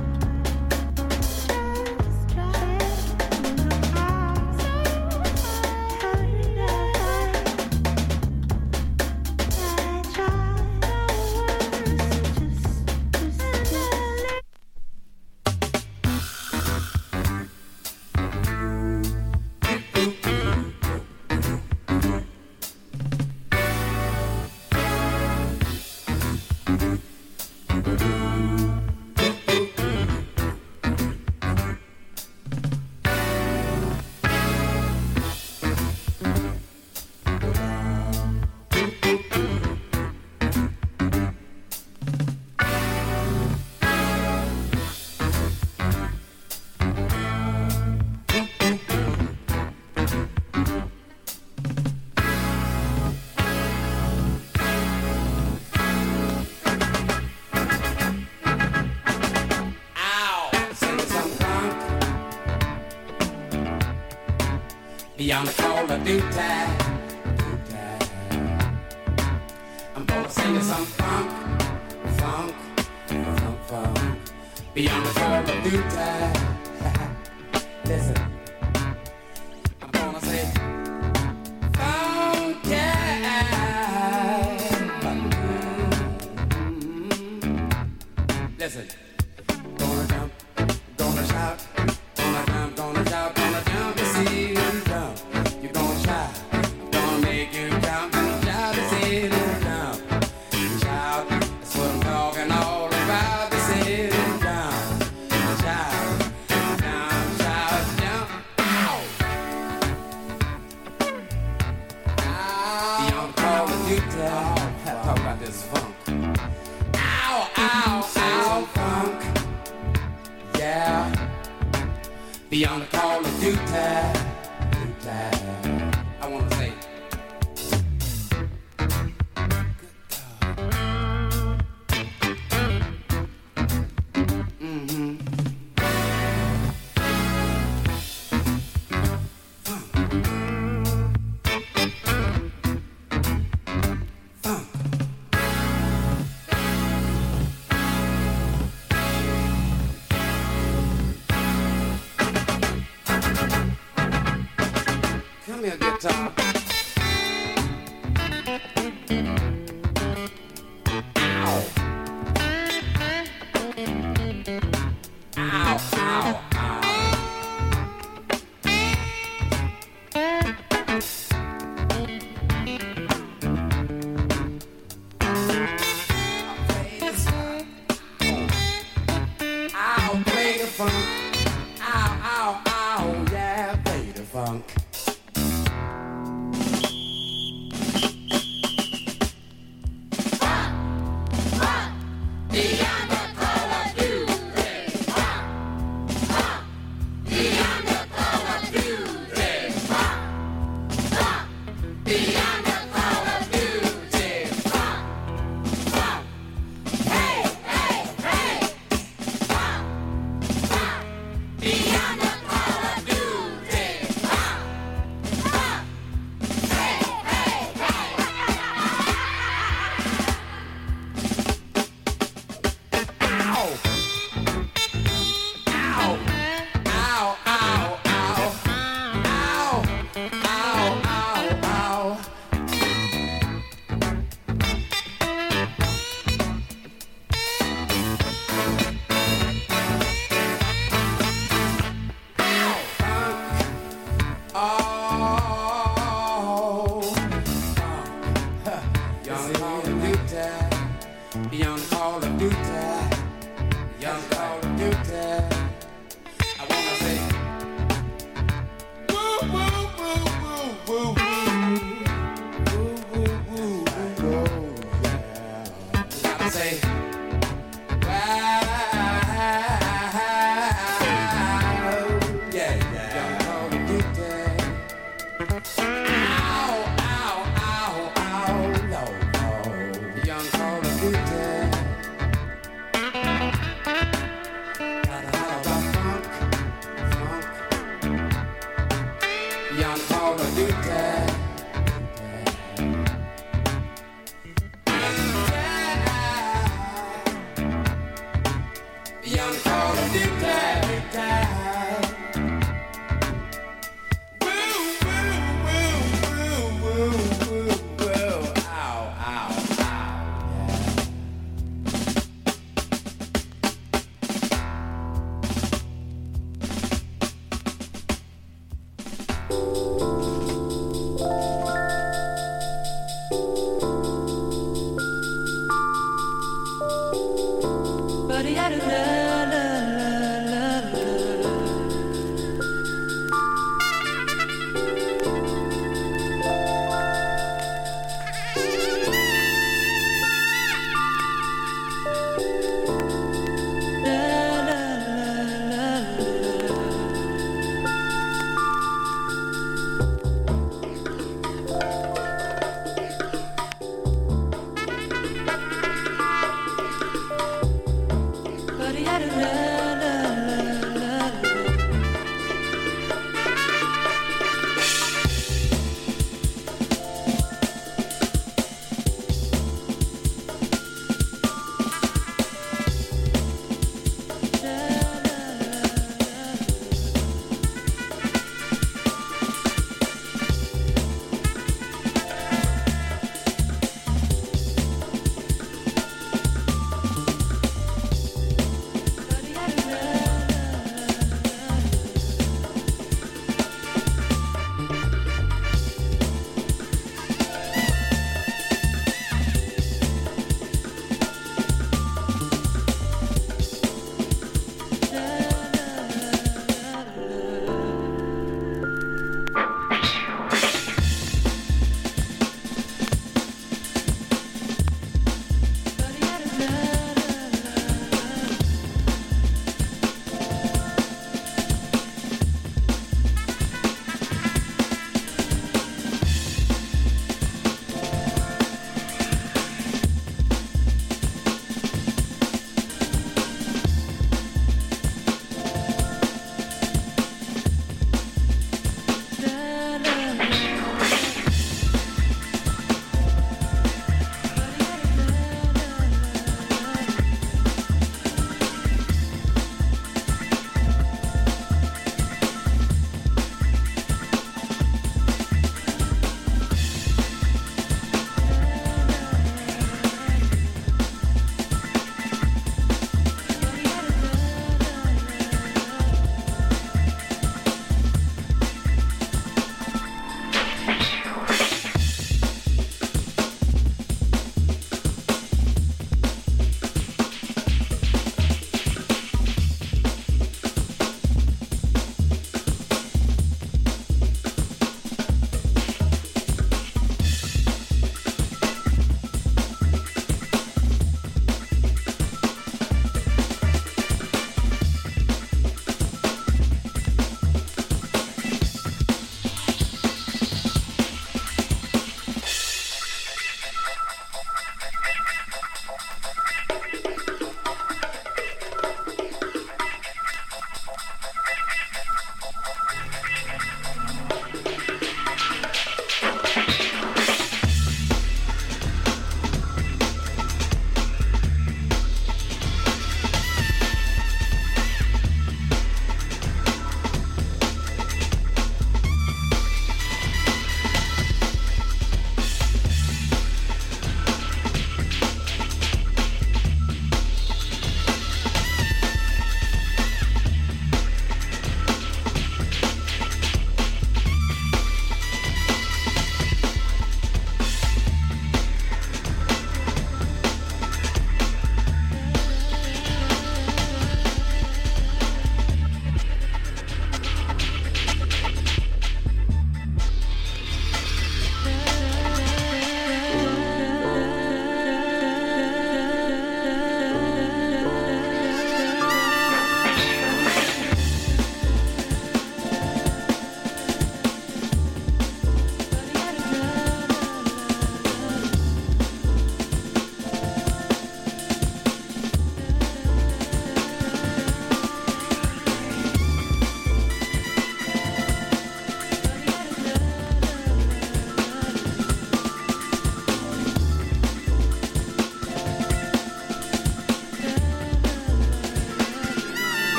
Call 66.04 66.18
of 66.18 66.73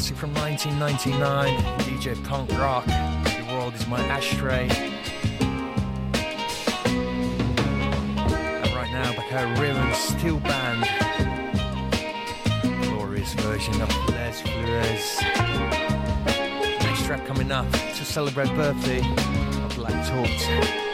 classic 0.00 0.16
from 0.16 0.32
1999, 0.32 1.58
DJ 1.80 2.24
Punk 2.24 2.50
Rock, 2.52 2.86
The 2.86 3.46
World 3.52 3.74
Is 3.74 3.86
My 3.86 4.00
Ashtray. 4.04 4.66
And 8.62 8.74
right 8.74 8.90
now, 8.92 9.14
back 9.14 9.30
Real 9.58 9.76
and 9.76 9.94
Steel 9.94 10.40
Band, 10.40 10.88
glorious 12.82 13.34
version 13.34 13.82
of 13.82 13.90
Les 14.08 14.40
Fleurs. 14.40 15.20
Next 16.82 17.04
track 17.04 17.26
coming 17.26 17.52
up 17.52 17.70
to 17.70 18.02
celebrate 18.02 18.48
birthday 18.54 19.00
of 19.00 19.76
Black 19.76 20.06
Thought. 20.06 20.89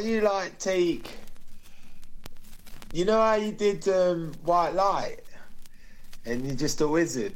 You 0.00 0.22
like 0.22 0.58
take? 0.58 1.18
You 2.92 3.04
know 3.04 3.20
how 3.20 3.34
you 3.34 3.52
did 3.52 3.86
um, 3.88 4.32
White 4.44 4.74
Light, 4.74 5.20
and 6.24 6.46
you're 6.46 6.56
just 6.56 6.80
a 6.80 6.88
wizard. 6.88 7.34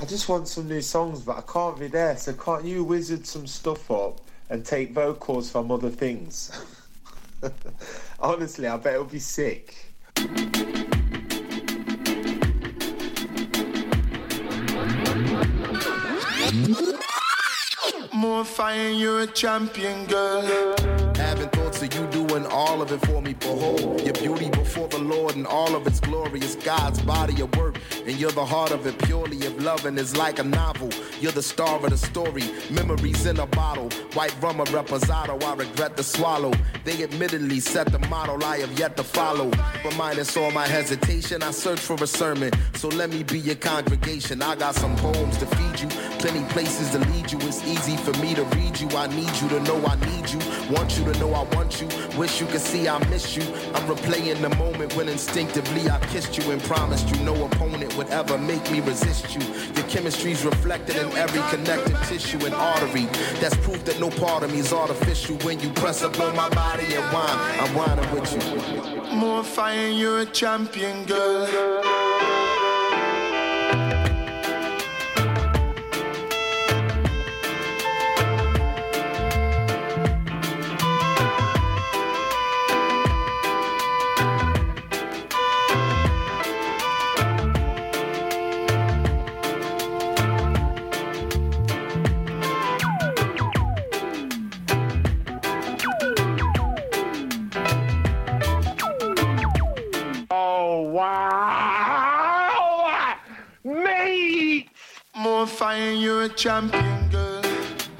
I 0.00 0.04
just 0.04 0.28
want 0.28 0.46
some 0.46 0.68
new 0.68 0.80
songs, 0.80 1.22
but 1.22 1.38
I 1.38 1.40
can't 1.40 1.78
be 1.78 1.88
there. 1.88 2.16
So 2.16 2.34
can't 2.34 2.64
you 2.64 2.84
wizard 2.84 3.26
some 3.26 3.48
stuff 3.48 3.90
up 3.90 4.20
and 4.48 4.64
take 4.64 4.92
vocals 4.92 5.50
from 5.50 5.72
other 5.72 5.90
things? 5.90 6.52
Honestly, 8.20 8.68
I 8.68 8.76
bet 8.76 8.94
it'll 8.94 9.04
be 9.06 9.18
sick. 9.18 9.74
More 18.14 18.44
fire, 18.44 18.90
you're 18.90 19.22
a 19.22 19.26
champion, 19.26 20.06
girl. 20.06 20.81
Doing 22.32 22.46
all 22.46 22.80
of 22.80 22.90
it 22.90 23.04
for 23.06 23.20
me. 23.20 23.34
Behold, 23.34 24.00
your 24.02 24.14
beauty 24.14 24.48
before 24.50 24.88
the 24.88 24.98
Lord 24.98 25.36
and 25.36 25.46
all 25.46 25.74
of 25.76 25.86
its 25.86 26.00
glory 26.00 26.40
is 26.40 26.56
God's 26.56 27.00
body 27.02 27.42
of 27.42 27.54
work. 27.56 27.76
And 28.06 28.18
you're 28.18 28.32
the 28.32 28.44
heart 28.44 28.70
of 28.70 28.86
it 28.86 28.98
purely. 29.04 29.36
If 29.38 29.62
loving 29.62 29.98
is 29.98 30.16
like 30.16 30.38
a 30.38 30.42
novel, 30.42 30.88
you're 31.20 31.32
the 31.32 31.42
star 31.42 31.76
of 31.76 31.90
the 31.90 31.98
story. 31.98 32.44
Memories 32.70 33.26
in 33.26 33.38
a 33.38 33.46
bottle. 33.46 33.90
White 34.14 34.34
rum 34.40 34.60
a 34.60 34.64
reposado, 34.64 35.42
I 35.42 35.54
regret 35.54 35.96
to 35.98 36.02
swallow. 36.02 36.52
They 36.84 37.02
admittedly 37.02 37.60
set 37.60 37.92
the 37.92 37.98
model 38.08 38.42
I 38.44 38.58
have 38.58 38.78
yet 38.78 38.96
to 38.96 39.04
follow. 39.04 39.50
But 39.82 39.96
minus 39.96 40.36
all 40.36 40.50
my 40.52 40.66
hesitation, 40.66 41.42
I 41.42 41.50
search 41.50 41.80
for 41.80 42.02
a 42.02 42.06
sermon. 42.06 42.50
So 42.74 42.88
let 42.88 43.10
me 43.10 43.22
be 43.22 43.38
your 43.38 43.56
congregation. 43.56 44.40
I 44.42 44.56
got 44.56 44.74
some 44.74 44.96
poems 44.96 45.36
to 45.38 45.46
feed 45.46 45.80
you, 45.80 45.88
plenty 46.18 46.44
places 46.52 46.90
to 46.92 46.98
lead 46.98 47.30
you. 47.30 47.38
It's 47.42 47.62
easy 47.64 47.96
for 47.98 48.16
me 48.22 48.34
to 48.34 48.44
read 48.56 48.80
you. 48.80 48.88
I 48.96 49.06
need 49.08 49.34
you 49.40 49.48
to 49.50 49.60
know 49.60 49.84
I 49.84 49.96
need 50.06 50.30
you. 50.30 50.40
Want 50.74 50.96
you 50.98 51.04
to 51.12 51.18
know 51.18 51.34
I 51.34 51.42
want 51.54 51.80
you. 51.80 51.88
Wish 52.22 52.40
you 52.40 52.46
could 52.46 52.60
see 52.60 52.88
I 52.88 53.04
miss 53.08 53.36
you. 53.36 53.42
I'm 53.74 53.84
replaying 53.88 54.40
the 54.42 54.50
moment 54.50 54.94
when 54.94 55.08
instinctively 55.08 55.90
I 55.90 55.98
kissed 56.06 56.38
you 56.38 56.52
and 56.52 56.62
promised 56.62 57.10
you 57.10 57.20
no 57.24 57.46
opponent 57.46 57.96
would 57.96 58.10
ever 58.10 58.38
make 58.38 58.70
me 58.70 58.78
resist 58.78 59.34
you. 59.34 59.40
Your 59.74 59.84
chemistry's 59.88 60.44
reflected 60.44 60.94
in 60.98 61.10
every 61.18 61.42
connective 61.50 62.00
tissue 62.06 62.38
and 62.46 62.54
artery. 62.54 63.06
That's 63.40 63.56
proof 63.56 63.84
that 63.86 63.98
no 63.98 64.08
part 64.08 64.44
of 64.44 64.52
me 64.52 64.60
is 64.60 64.72
artificial. 64.72 65.36
When 65.38 65.58
you 65.58 65.70
press 65.70 66.04
up 66.04 66.20
on 66.20 66.36
my 66.36 66.48
body 66.50 66.94
and 66.94 67.04
whine, 67.12 67.58
I'm 67.58 67.74
whining 67.74 68.08
with 68.14 68.32
you. 68.32 69.16
More 69.16 69.42
fire, 69.42 69.88
you're 69.88 70.20
a 70.20 70.26
champion, 70.26 71.04
girl. 71.06 71.48
Champion, 106.42 107.08
girl. 107.08 107.40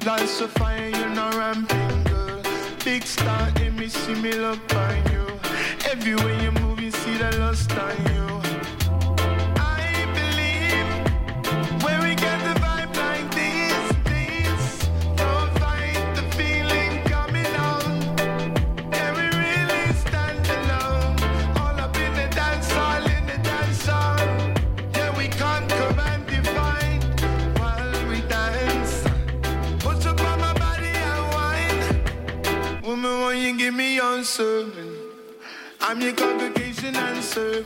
Lots 0.05 0.41
of 0.41 0.51
fire, 0.51 0.89
you're 0.89 1.15
not 1.15 1.33
ramping, 1.35 2.03
girl. 2.03 2.41
Big 2.83 3.03
star 3.03 3.47
in 3.61 3.73
me, 3.77 3.87
see 3.87 4.15
me 4.15 4.33
look 4.33 4.75
on 4.75 4.97
you. 5.13 5.25
Everywhere 5.89 6.42
serving? 34.21 34.95
I'm 35.81 35.99
your 36.01 36.13
congregation 36.13 36.95
and 36.95 37.23
serving. 37.23 37.65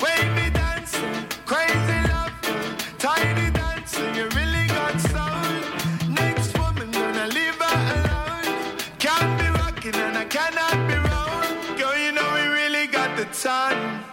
Wavy 0.00 0.50
dancing, 0.50 1.26
crazy 1.44 1.98
laughing, 2.08 2.76
tiny 2.98 3.50
dancing. 3.50 4.14
You 4.14 4.28
really 4.30 4.66
got 4.68 4.98
soul. 5.00 6.08
Next 6.08 6.56
woman, 6.58 6.90
gonna 6.92 7.26
leave 7.28 7.56
her 7.56 7.78
alone. 7.98 8.78
Can't 8.98 9.38
be 9.38 9.46
rocking 9.58 9.94
and 9.96 10.16
I 10.16 10.24
cannot 10.24 10.76
be 10.88 10.94
wrong. 10.94 11.76
Girl, 11.76 11.96
you 11.96 12.12
know 12.12 12.28
we 12.34 12.46
really 12.60 12.86
got 12.86 13.16
the 13.16 13.26
time. 13.26 14.04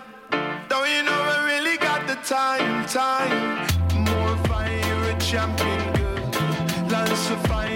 Don't 0.67 0.89
you 0.89 1.03
know 1.03 1.19
we 1.29 1.53
really 1.53 1.77
got 1.77 2.07
the 2.07 2.15
time, 2.15 2.85
time. 2.87 3.65
More 3.95 4.35
fire, 4.47 5.03
a 5.11 5.19
champion, 5.19 5.93
girl. 5.93 6.31
Lots 6.89 7.29
of 7.29 7.41
fire, 7.47 7.68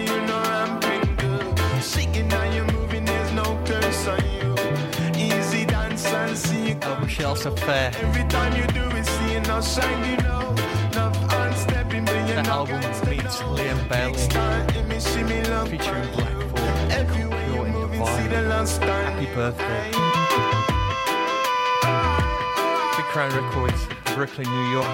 you. 7.35 7.51
Easy 7.51 7.64
dance 7.64 7.65
and 7.65 7.68
see 7.68 7.73
you 7.73 7.80
Michelle 7.84 7.93
Safair. 7.93 7.95
Every 7.95 8.23
time 8.30 8.55
you 8.55 8.68
do 8.68 8.84
it, 8.95 9.05
seeing 9.05 9.43
no 9.43 9.61
sign, 9.61 10.10
you 10.10 10.18
know. 10.18 10.55
Enough 10.91 11.18
unstepping, 11.31 12.05
but 12.05 12.30
you 12.30 12.35
The 12.35 12.49
album 12.49 12.80
meets 12.80 13.39
Liam 13.41 13.89
Bailey 13.89 14.19
featuring 15.69 16.07
Black 16.11 16.38
Thought. 16.49 17.14
Pure 17.14 17.65
and 17.65 17.91
Divine. 17.91 18.30
Happy 18.81 19.27
birthday. 19.34 19.91
Big 22.95 23.05
Crown 23.11 23.31
Records, 23.31 23.81
Brooklyn, 24.15 24.47
New 24.49 24.68
York. 24.72 24.93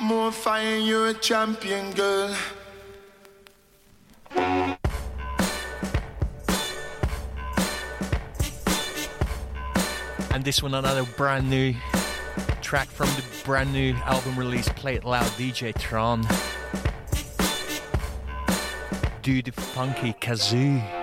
More 0.00 0.32
fire, 0.32 0.76
you're 0.76 1.08
a 1.08 1.14
champion, 1.14 1.92
girl. 1.92 2.36
And 10.42 10.46
this 10.48 10.60
one, 10.60 10.74
another 10.74 11.04
brand 11.04 11.48
new 11.48 11.72
track 12.62 12.88
from 12.88 13.06
the 13.10 13.22
brand 13.44 13.72
new 13.72 13.94
album 14.04 14.36
release, 14.36 14.68
Play 14.70 14.96
It 14.96 15.04
Loud, 15.04 15.24
DJ 15.38 15.72
Tron. 15.78 16.22
Do 19.22 19.40
the 19.40 19.52
funky 19.52 20.14
kazoo. 20.14 21.01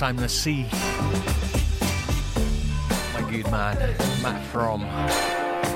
Time 0.00 0.16
no 0.16 0.26
see. 0.28 0.62
My 3.12 3.30
good 3.30 3.50
man, 3.50 3.76
Matt 4.22 4.42
from, 4.46 4.80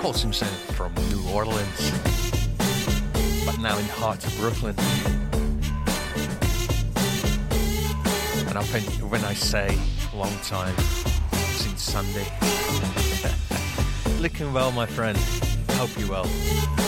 calls 0.01 0.23
himself 0.23 0.51
from 0.75 0.95
New 1.11 1.29
Orleans, 1.31 1.91
but 3.45 3.59
now 3.61 3.77
in 3.77 3.87
the 3.87 3.93
heart 3.93 4.25
of 4.25 4.35
Brooklyn. 4.39 4.75
And 8.49 8.57
I 8.57 8.63
think 8.63 8.87
when 9.13 9.23
I 9.27 9.35
say 9.35 9.79
long 10.15 10.35
time, 10.39 10.75
since 11.61 11.83
Sunday. 11.83 12.27
Looking 14.23 14.55
well, 14.55 14.73
my 14.73 14.87
friend. 14.87 15.19
Hope 15.73 15.99
you 15.99 16.09
well. 16.09 16.84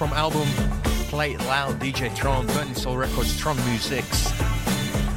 From 0.00 0.14
album 0.14 0.48
Play 1.10 1.32
It 1.32 1.40
Loud, 1.40 1.78
DJ 1.78 2.16
Tron, 2.16 2.46
Burning 2.46 2.74
Soul 2.74 2.96
Records, 2.96 3.38
Tron 3.38 3.54
Musics. 3.66 4.30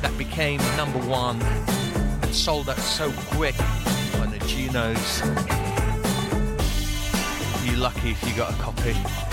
That 0.01 0.13
became 0.17 0.59
number 0.75 0.99
one 1.07 1.41
and 1.41 2.35
sold 2.35 2.67
out 2.67 2.77
so 2.79 3.09
quick 3.31 3.55
on 4.19 4.29
the 4.29 4.39
Junos. 4.39 5.21
You 7.63 7.77
lucky 7.77 8.11
if 8.11 8.27
you 8.27 8.35
got 8.35 8.51
a 8.51 8.57
copy. 8.57 9.32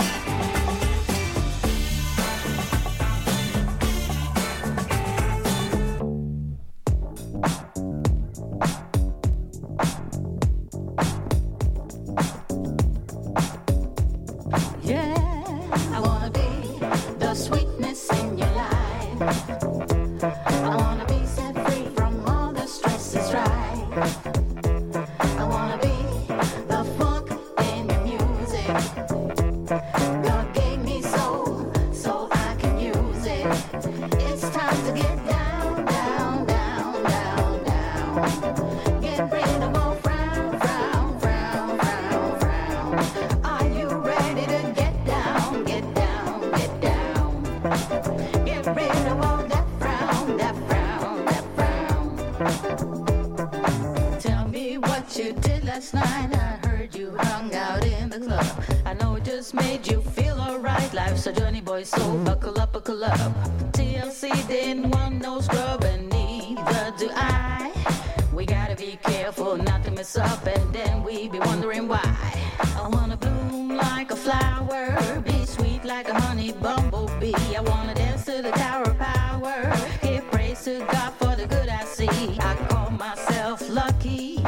Bumblebee. 76.53 77.33
I 77.55 77.61
wanna 77.61 77.95
dance 77.95 78.25
to 78.25 78.41
the 78.41 78.51
tower 78.51 78.83
of 78.83 78.97
power, 78.97 79.73
give 80.01 80.29
praise 80.31 80.63
to 80.65 80.79
God 80.91 81.13
for 81.13 81.35
the 81.35 81.47
good 81.47 81.69
I 81.69 81.83
see. 81.85 82.37
I 82.39 82.55
call 82.69 82.91
myself 82.91 83.67
lucky. 83.69 84.43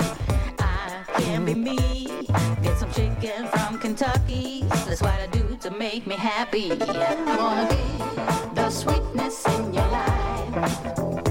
I 0.59 1.03
can 1.17 1.45
be 1.45 1.55
me. 1.55 2.25
Get 2.61 2.77
some 2.77 2.91
chicken 2.91 3.47
from 3.47 3.79
Kentucky. 3.79 4.63
That's 4.85 5.01
what 5.01 5.19
I 5.19 5.27
do 5.27 5.57
to 5.61 5.71
make 5.71 6.05
me 6.07 6.15
happy. 6.15 6.71
I 6.71 7.35
wanna 7.37 7.67
be 7.69 8.55
the 8.55 8.69
sweetness 8.69 9.45
in 9.47 9.73
your 9.73 9.87
life. 9.87 11.22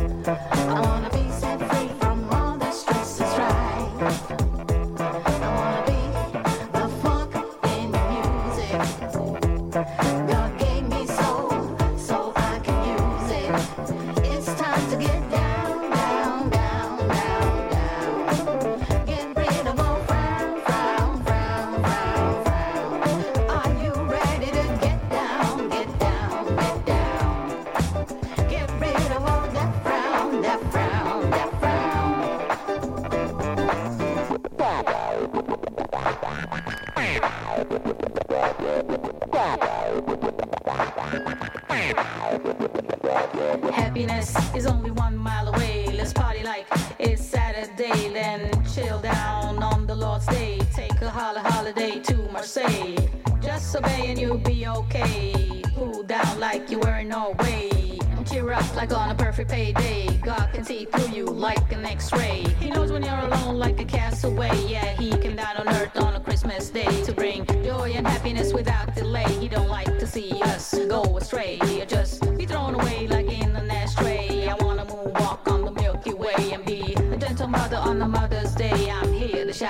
Happiness 43.13 44.35
is 44.55 44.67
only 44.67 44.91
one 44.91 45.17
mile 45.17 45.49
away. 45.49 45.87
Let's 45.93 46.15
party 46.15 46.43
like 46.43 46.67
it's 46.99 47.23
Saturday, 47.23 48.09
then 48.09 48.51
chill 48.73 49.01
down 49.01 49.63
on 49.63 49.87
the 49.87 49.95
Lord's 49.95 50.27
Day. 50.27 50.61
Take 50.75 50.99
a 51.03 51.11
holla 51.11 51.41
holiday 51.41 52.01
to 52.01 52.17
Marseille. 52.33 52.97
Just 53.43 53.77
obey 53.77 54.07
and 54.07 54.19
you'll 54.19 54.39
be 54.39 54.67
okay. 54.67 55.63
Cool 55.75 56.05
down 56.05 56.41
like 56.41 56.71
you 56.71 56.79
were 56.79 56.97
in 57.01 57.09
Norway. 57.09 57.99
Cheer 58.25 58.51
up 58.53 58.75
like 58.75 58.93
on 58.95 59.11
a 59.11 59.15
perfect 59.15 59.51
payday. 59.51 60.07
God 60.19 60.49
can 60.55 60.65
see 60.65 60.87
through 60.87 61.15
you 61.15 61.27
like 61.27 61.71
an 61.71 61.85
X-ray. 61.85 62.47
He 62.61 62.71
knows 62.71 62.93
when 62.93 63.03
you're 63.03 63.19
alone 63.19 63.59
like 63.59 63.79
a 63.79 63.85
castaway. 63.85 64.57
Yeah, 64.67 64.97
he 64.97 65.11
came 65.19 65.37
down 65.37 65.57
on 65.59 65.69
earth 65.69 65.99
on 65.99 66.15
a 66.15 66.21
Christmas 66.21 66.71
day 66.71 67.03
to 67.05 67.13
bring 67.13 67.45
joy 67.63 67.93
and 67.95 68.07
happiness 68.07 68.55
without 68.55 68.95
delay. 68.95 69.31
He 69.39 69.49
don't 69.49 69.69
like 69.69 69.99
to 69.99 70.07
see 70.07 70.41
us 70.43 70.75
go 70.89 71.19
astray. 71.19 71.59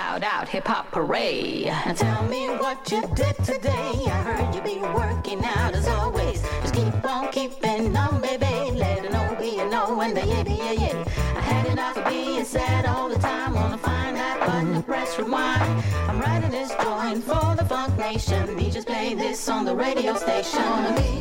Shout 0.03 0.23
out 0.25 0.49
hip 0.49 0.67
hop 0.67 0.91
parade. 0.91 1.67
Now 1.67 1.93
tell 1.93 2.23
me 2.25 2.49
what 2.49 2.91
you 2.91 3.03
did 3.15 3.37
today. 3.45 3.93
I 4.17 4.19
heard 4.29 4.55
you 4.55 4.61
be 4.63 4.79
working 4.81 5.45
out 5.45 5.75
as 5.75 5.87
always. 5.87 6.43
Just 6.63 6.75
keep 6.75 7.05
on 7.05 7.31
keeping 7.31 7.97
on, 7.97 8.21
baby. 8.21 8.77
Let 8.79 9.05
it 9.05 9.13
know 9.13 9.37
be 9.39 9.61
a 9.61 9.67
no 9.69 10.01
and 10.01 10.17
the 10.17 10.27
yeah, 10.27 10.45
yeah, 10.47 10.73
yeah. 10.73 11.05
I 11.37 11.41
had 11.41 11.67
enough 11.67 11.97
of 11.97 12.09
being 12.09 12.45
sad 12.45 12.85
all 12.87 13.09
the 13.09 13.19
time. 13.19 13.55
Wanna 13.55 13.79
find 13.79 14.17
that 14.17 14.41
button 14.41 14.75
to 14.75 14.83
press 14.83 15.19
rewind. 15.19 15.85
I'm 16.09 16.21
writing 16.21 16.51
this 16.51 16.73
joint 16.83 17.23
for 17.23 17.55
the 17.59 17.65
Funk 17.65 17.97
Nation. 17.97 18.57
We 18.57 18.71
just 18.71 18.89
play 18.89 19.15
this 19.15 19.49
on 19.49 19.65
the 19.65 19.75
radio 19.75 20.15
station. 20.17 20.63
Wanna 20.63 20.95
be 21.01 21.13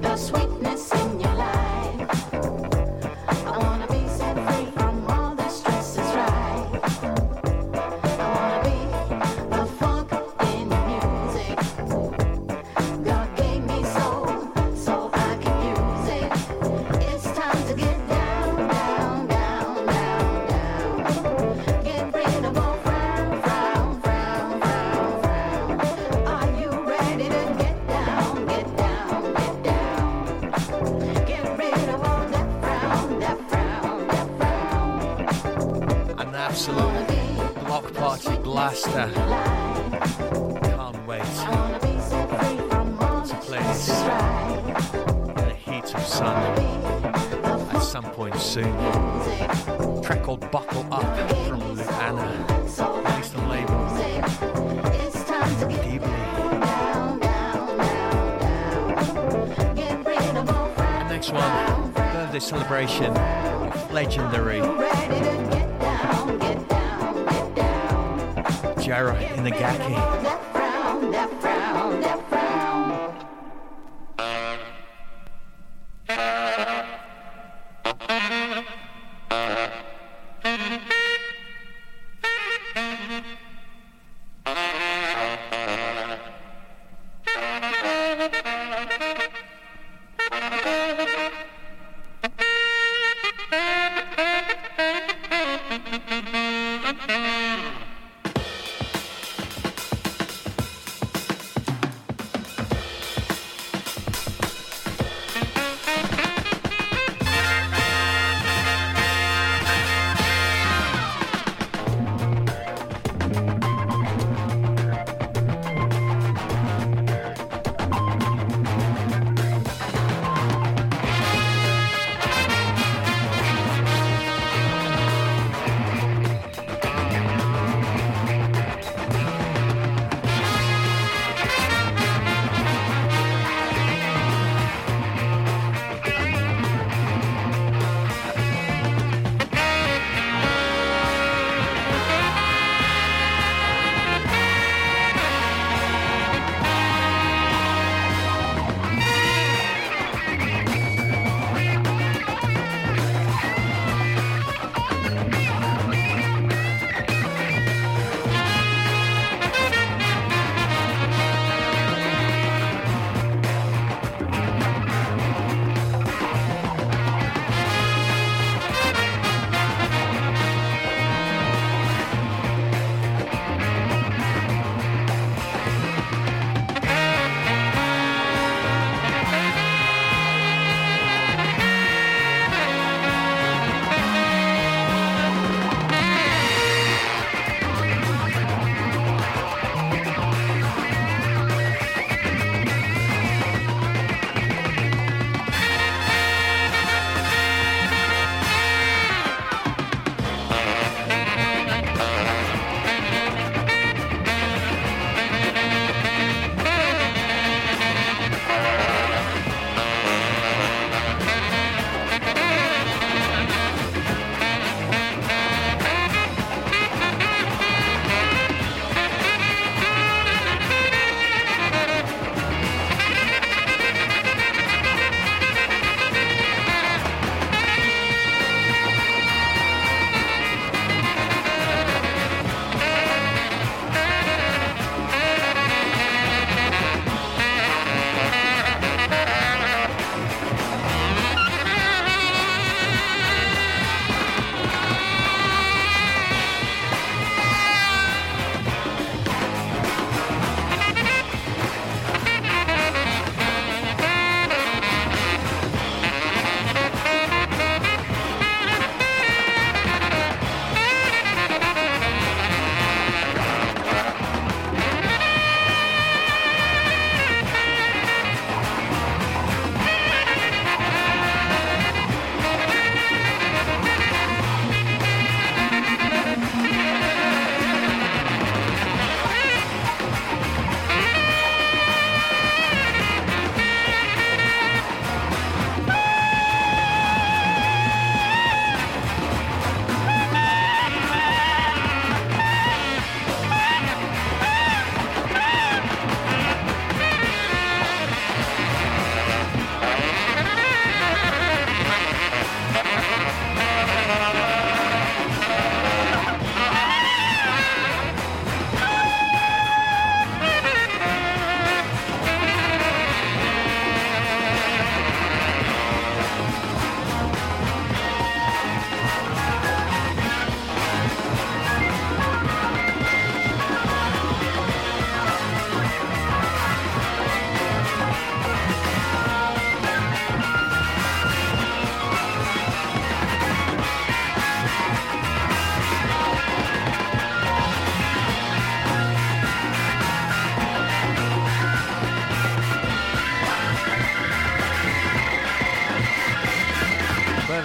the 0.00 0.16
sweetness 0.16 0.92
in 0.92 1.20
your 1.20 1.34
life. 1.34 2.21
Blaster. 38.62 39.10
Can't 40.62 41.04
wait 41.04 41.24
to 43.26 43.34
play 43.40 43.58
in 45.28 45.34
the 45.34 45.54
heat 45.58 45.92
of 45.92 46.06
sun 46.06 46.36
at 47.74 47.80
some 47.80 48.04
point 48.04 48.36
soon. 48.36 48.72
track 50.00 50.22
called 50.22 50.48
Buckle 50.52 50.86
Up 50.92 51.02
from 51.48 51.60
Luana, 51.74 52.30
released 53.04 53.34
on 53.34 53.48
label 53.48 53.82
Dybli. 55.82 56.22
And 61.00 61.08
next 61.08 61.32
one, 61.32 61.92
birthday 61.94 62.38
celebration 62.38 63.12
of 68.88 69.18
legendary 69.44 69.94
Jiro 71.44 72.31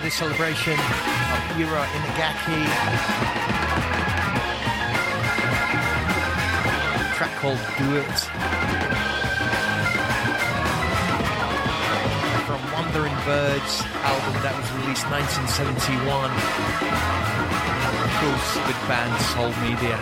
Celebration 0.09 0.73
of 0.73 1.57
Jiro 1.57 1.84
Inagaki. 1.84 2.63
Track 7.15 7.35
called 7.35 7.59
Do 7.77 7.95
It. 7.97 8.19
From 12.47 12.61
Wandering 12.71 13.15
Birds 13.25 13.84
album 14.03 14.34
that 14.43 14.55
was 14.55 14.71
released 14.79 15.05
1971. 15.11 16.31
Of 17.99 18.11
course, 18.23 18.51
with 18.65 18.79
band 18.88 19.11
Soul 19.35 19.51
Media. 19.59 19.97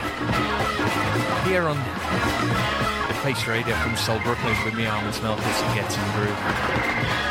Here 1.50 1.68
on 1.68 1.78
the 3.08 3.14
Face 3.24 3.48
Radio 3.48 3.76
from 3.78 3.96
Soul 3.96 4.20
Brooklyn 4.20 4.56
with 4.66 4.76
me, 4.76 4.86
Armands 4.86 5.20
Melkis, 5.20 5.64
and 5.66 5.74
Getting 5.74 6.04
Groove. 6.14 7.25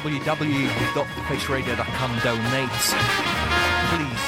www.thefaceradio.com 0.00 2.10
donate. 2.24 2.72
Please, 3.90 4.26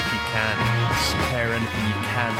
if 0.00 0.08
you 0.12 0.20
can, 0.32 0.56
spare 0.96 1.52
anything 1.52 1.84
you 1.88 1.98
can. 2.08 2.32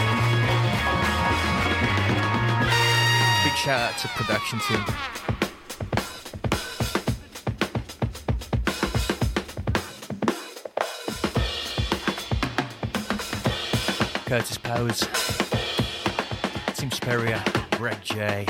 Big 3.44 3.56
shout 3.56 3.81
out 3.81 3.98
to 3.98 4.09
production 4.09 4.59
team. 4.61 4.82
Curtis 14.24 14.56
Powers, 14.56 15.01
Tim 16.74 16.90
Sperrier, 16.90 17.43
Greg 17.77 18.02
J. 18.02 18.47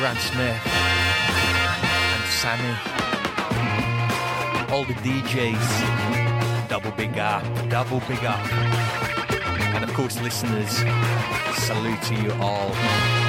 Grant 0.00 0.18
Smith 0.18 0.66
and 0.66 2.24
Sammy. 2.30 2.74
All 4.72 4.82
the 4.84 4.94
DJs. 4.94 6.68
Double 6.70 6.90
big 6.92 7.18
up, 7.18 7.44
double 7.68 8.00
big 8.08 8.24
up. 8.24 8.40
And 9.74 9.84
of 9.84 9.92
course, 9.92 10.18
listeners, 10.22 10.70
salute 11.54 12.00
to 12.04 12.14
you 12.14 12.32
all. 12.40 13.19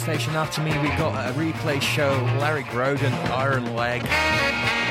Station 0.00 0.34
after 0.34 0.62
me, 0.62 0.70
we 0.78 0.88
got 0.96 1.28
a 1.28 1.32
replay 1.34 1.80
show. 1.80 2.12
Larry 2.40 2.62
Groden, 2.64 3.12
Iron 3.30 3.76
Leg, 3.76 4.00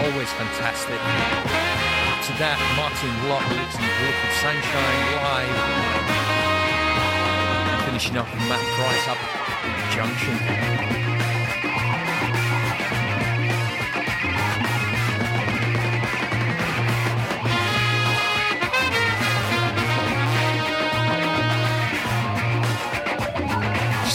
always 0.06 0.30
fantastic. 0.34 1.00
To 2.28 2.34
that, 2.38 2.60
Martin 2.78 3.10
and 3.74 3.90
Liquid 4.06 4.34
Sunshine 4.38 5.02
live. 5.18 5.58
Finishing 7.86 8.18
with 8.32 8.46
Matt 8.48 8.62
Price 8.78 9.08
up 9.10 9.18
Junction. 9.96 10.99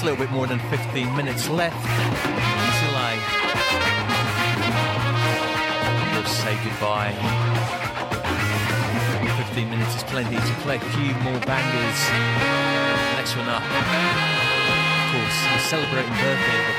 A 0.05 0.12
little 0.12 0.22
bit 0.22 0.32
more 0.35 0.47
than 0.47 0.59
15 0.68 1.16
minutes 1.16 1.48
left 1.48 1.74
until 1.76 2.94
I 2.94 3.16
will 6.12 6.28
say 6.28 6.55
goodbye. 6.62 7.14
15 9.47 9.70
minutes 9.70 9.97
is 9.97 10.02
plenty 10.05 10.36
to 10.36 10.55
play 10.60 10.76
a 10.76 10.81
few 10.81 11.14
more 11.24 11.40
bangers. 11.48 12.01
Next 13.16 13.35
one 13.35 13.48
up, 13.48 13.64
of 13.64 13.68
course, 15.09 15.39
the 15.55 15.59
celebrating 15.72 16.12
birthday 16.20 16.60
of 16.68 16.76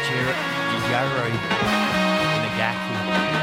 Jiro 0.85 1.25
Inagaki. 2.45 3.34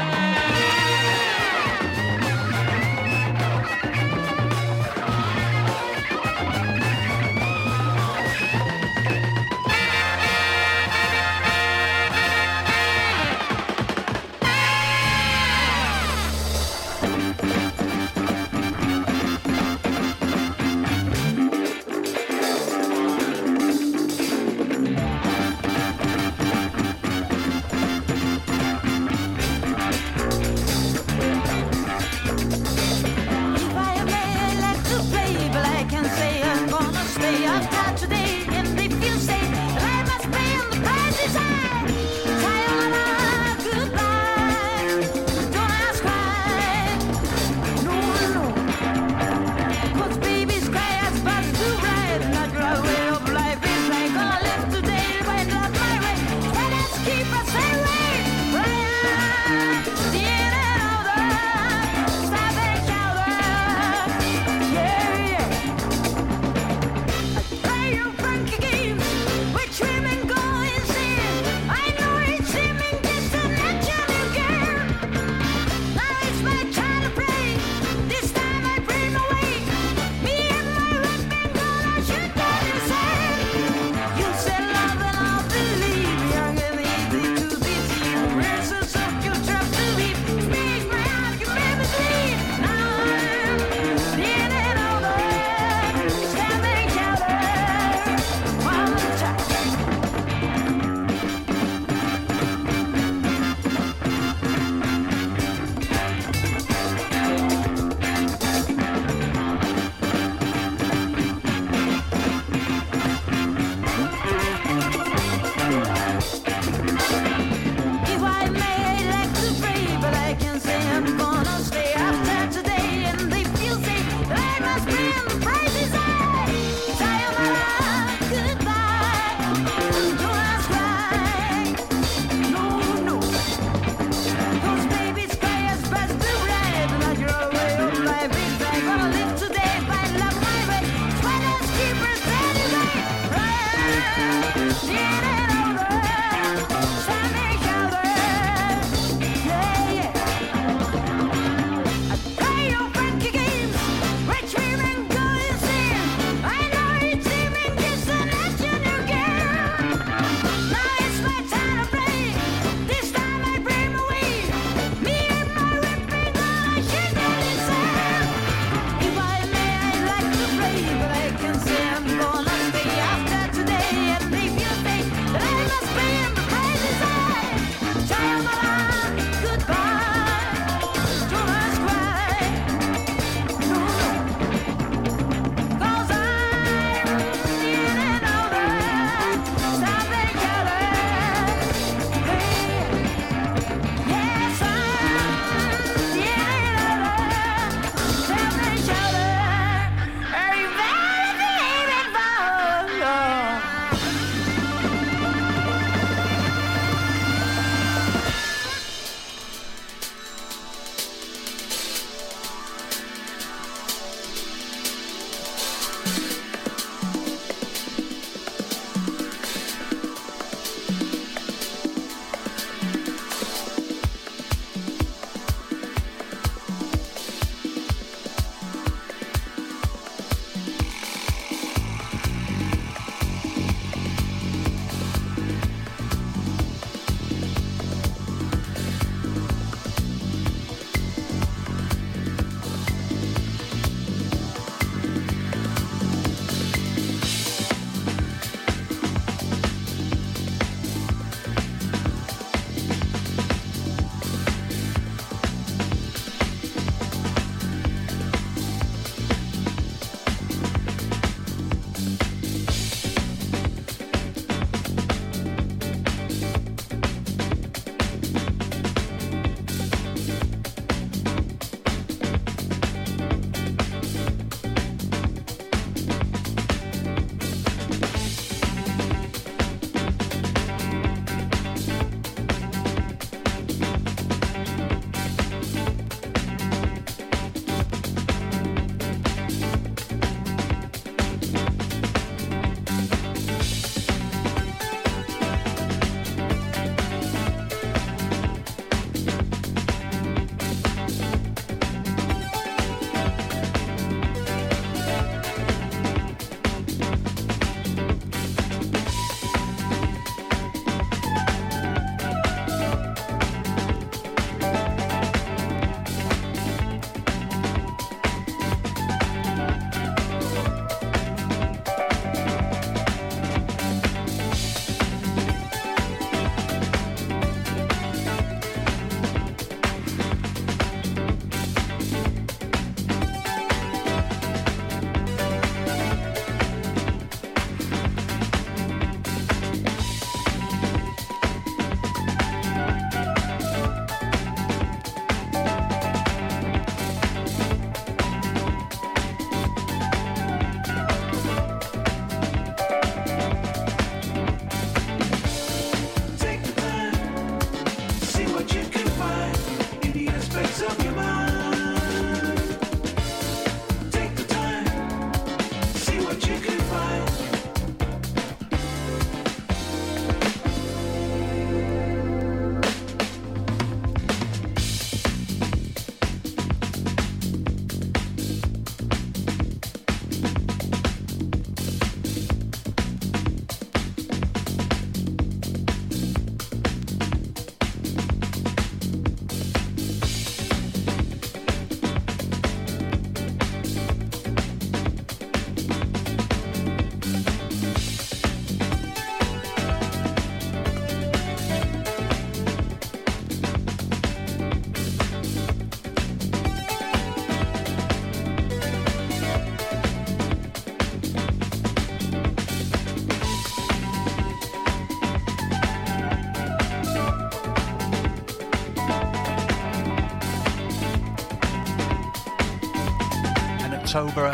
October 424.15 424.45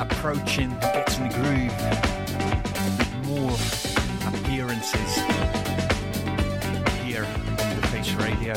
approaching, 0.00 0.68
getting 0.80 1.28
the 1.28 1.34
groove, 1.36 1.72
with 2.98 3.14
more 3.28 3.56
appearances 4.34 5.14
here 7.04 7.24
on 7.24 7.76
the 7.76 7.86
Face 7.92 8.12
Radio. 8.14 8.54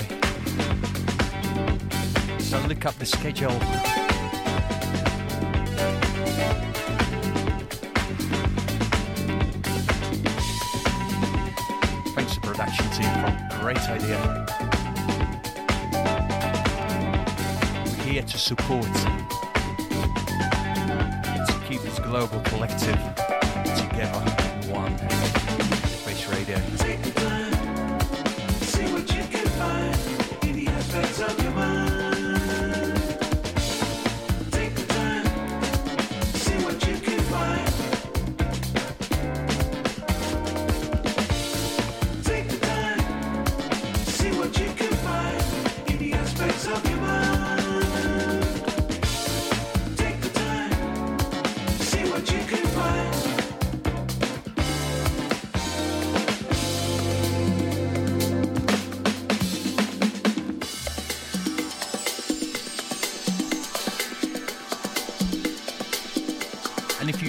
So 2.40 2.58
look 2.68 2.84
up 2.88 2.96
the 2.96 3.06
schedule. 3.06 3.60
Thanks 12.16 12.34
to 12.34 12.42
production 12.42 12.90
team 12.90 13.12
for 13.52 13.60
great 13.62 13.88
idea. 13.88 14.46
We're 17.86 18.14
here 18.14 18.24
to 18.24 18.38
support, 18.40 18.97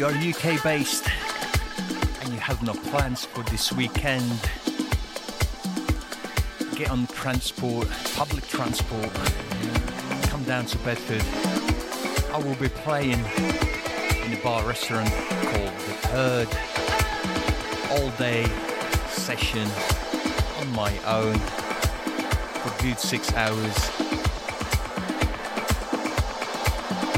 And 0.08 0.16
if 0.24 0.42
you 0.44 0.50
are 0.50 0.54
UK 0.54 0.62
based 0.62 1.06
and 2.22 2.32
you 2.32 2.40
have 2.40 2.62
no 2.62 2.72
plans 2.72 3.26
for 3.26 3.42
this 3.50 3.70
weekend, 3.72 4.40
get 6.76 6.90
on 6.90 7.06
transport, 7.08 7.88
public 8.14 8.46
transport, 8.48 9.12
come 10.30 10.44
down 10.44 10.64
to 10.66 10.78
Bedford. 10.78 11.22
I 12.32 12.38
will 12.38 12.54
be 12.54 12.70
playing 12.70 13.22
in 14.24 14.32
a 14.32 14.40
bar 14.42 14.66
restaurant 14.66 15.10
called 15.10 15.74
The 15.84 16.08
Herd. 16.08 16.48
All 17.90 18.10
day 18.12 18.46
session 19.10 19.68
on 20.58 20.72
my 20.72 20.96
own 21.04 21.38
for 21.38 22.74
a 22.74 22.82
good 22.82 22.98
six 22.98 23.30
hours. 23.34 23.76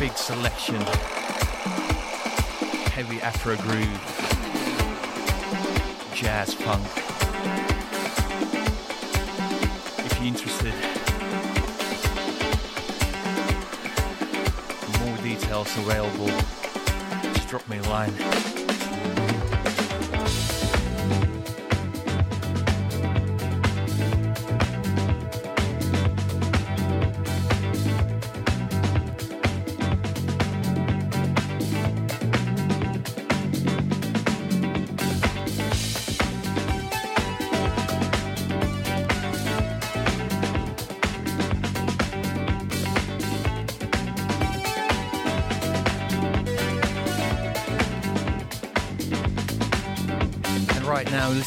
Big 0.01 0.17
selection 0.17 1.20
Afro 3.23 3.55
groove, 3.57 4.01
jazz 6.15 6.55
funk. 6.55 6.87
If 10.07 10.17
you're 10.17 10.27
interested, 10.27 10.75
more 15.05 15.17
details 15.19 15.77
available. 15.77 16.29
Just 17.35 17.49
drop 17.49 17.69
me 17.69 17.79
a 17.79 17.83
line. 17.83 18.60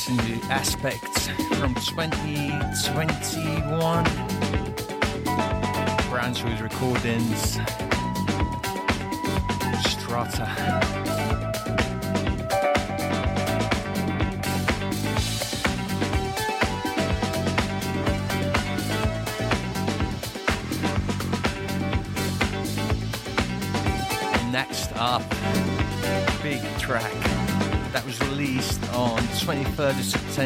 Now, 0.09 0.39
Aspects 0.49 1.27
from 1.57 1.73
2021. 1.75 4.05
Brownswood 6.09 6.61
Recordings. 6.61 7.92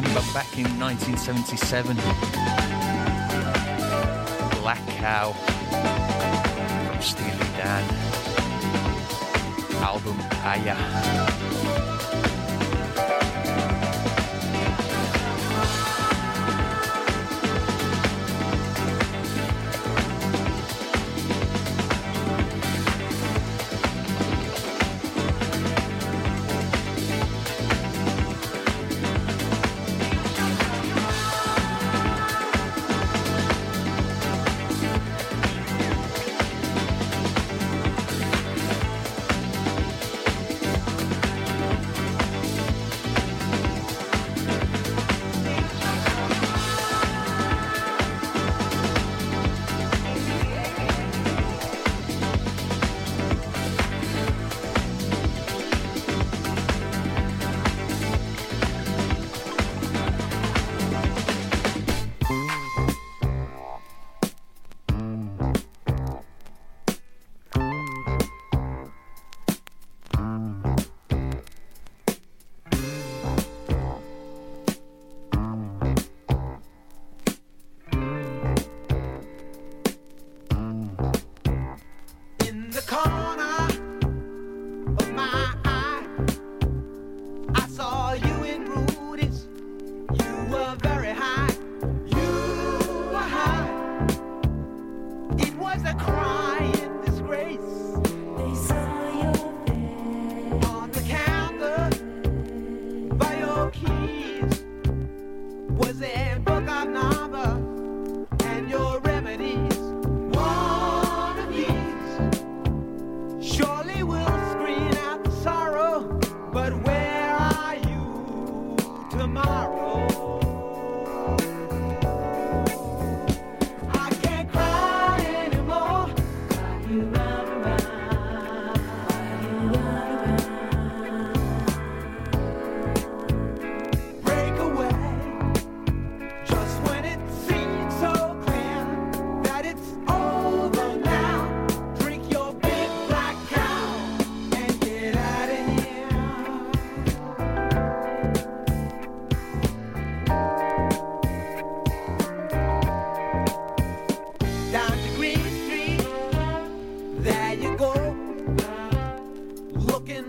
23rd 0.01 0.33
back 0.33 0.57
in 0.59 0.79
1977. 0.79 1.95
Black 4.61 4.85
Cow 4.97 5.31
from 6.91 7.01
Steely 7.01 7.47
Dan. 7.57 7.83
Album 9.81 10.19
Aja. 10.43 11.26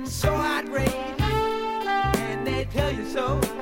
So 0.06 0.34
outraged, 0.34 0.92
and 1.20 2.44
they 2.44 2.64
tell 2.64 2.90
you 2.90 3.08
so. 3.08 3.57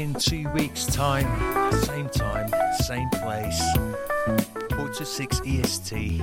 In 0.00 0.14
two 0.14 0.48
weeks' 0.54 0.86
time, 0.86 1.28
same 1.82 2.08
time, 2.08 2.48
same 2.80 3.08
place. 3.10 3.62
Quarter 4.72 5.04
six 5.04 5.42
EST, 5.44 6.22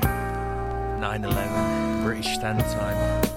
9:11 0.99 2.03
British 2.03 2.33
Standard 2.33 2.65
Time. 2.71 3.36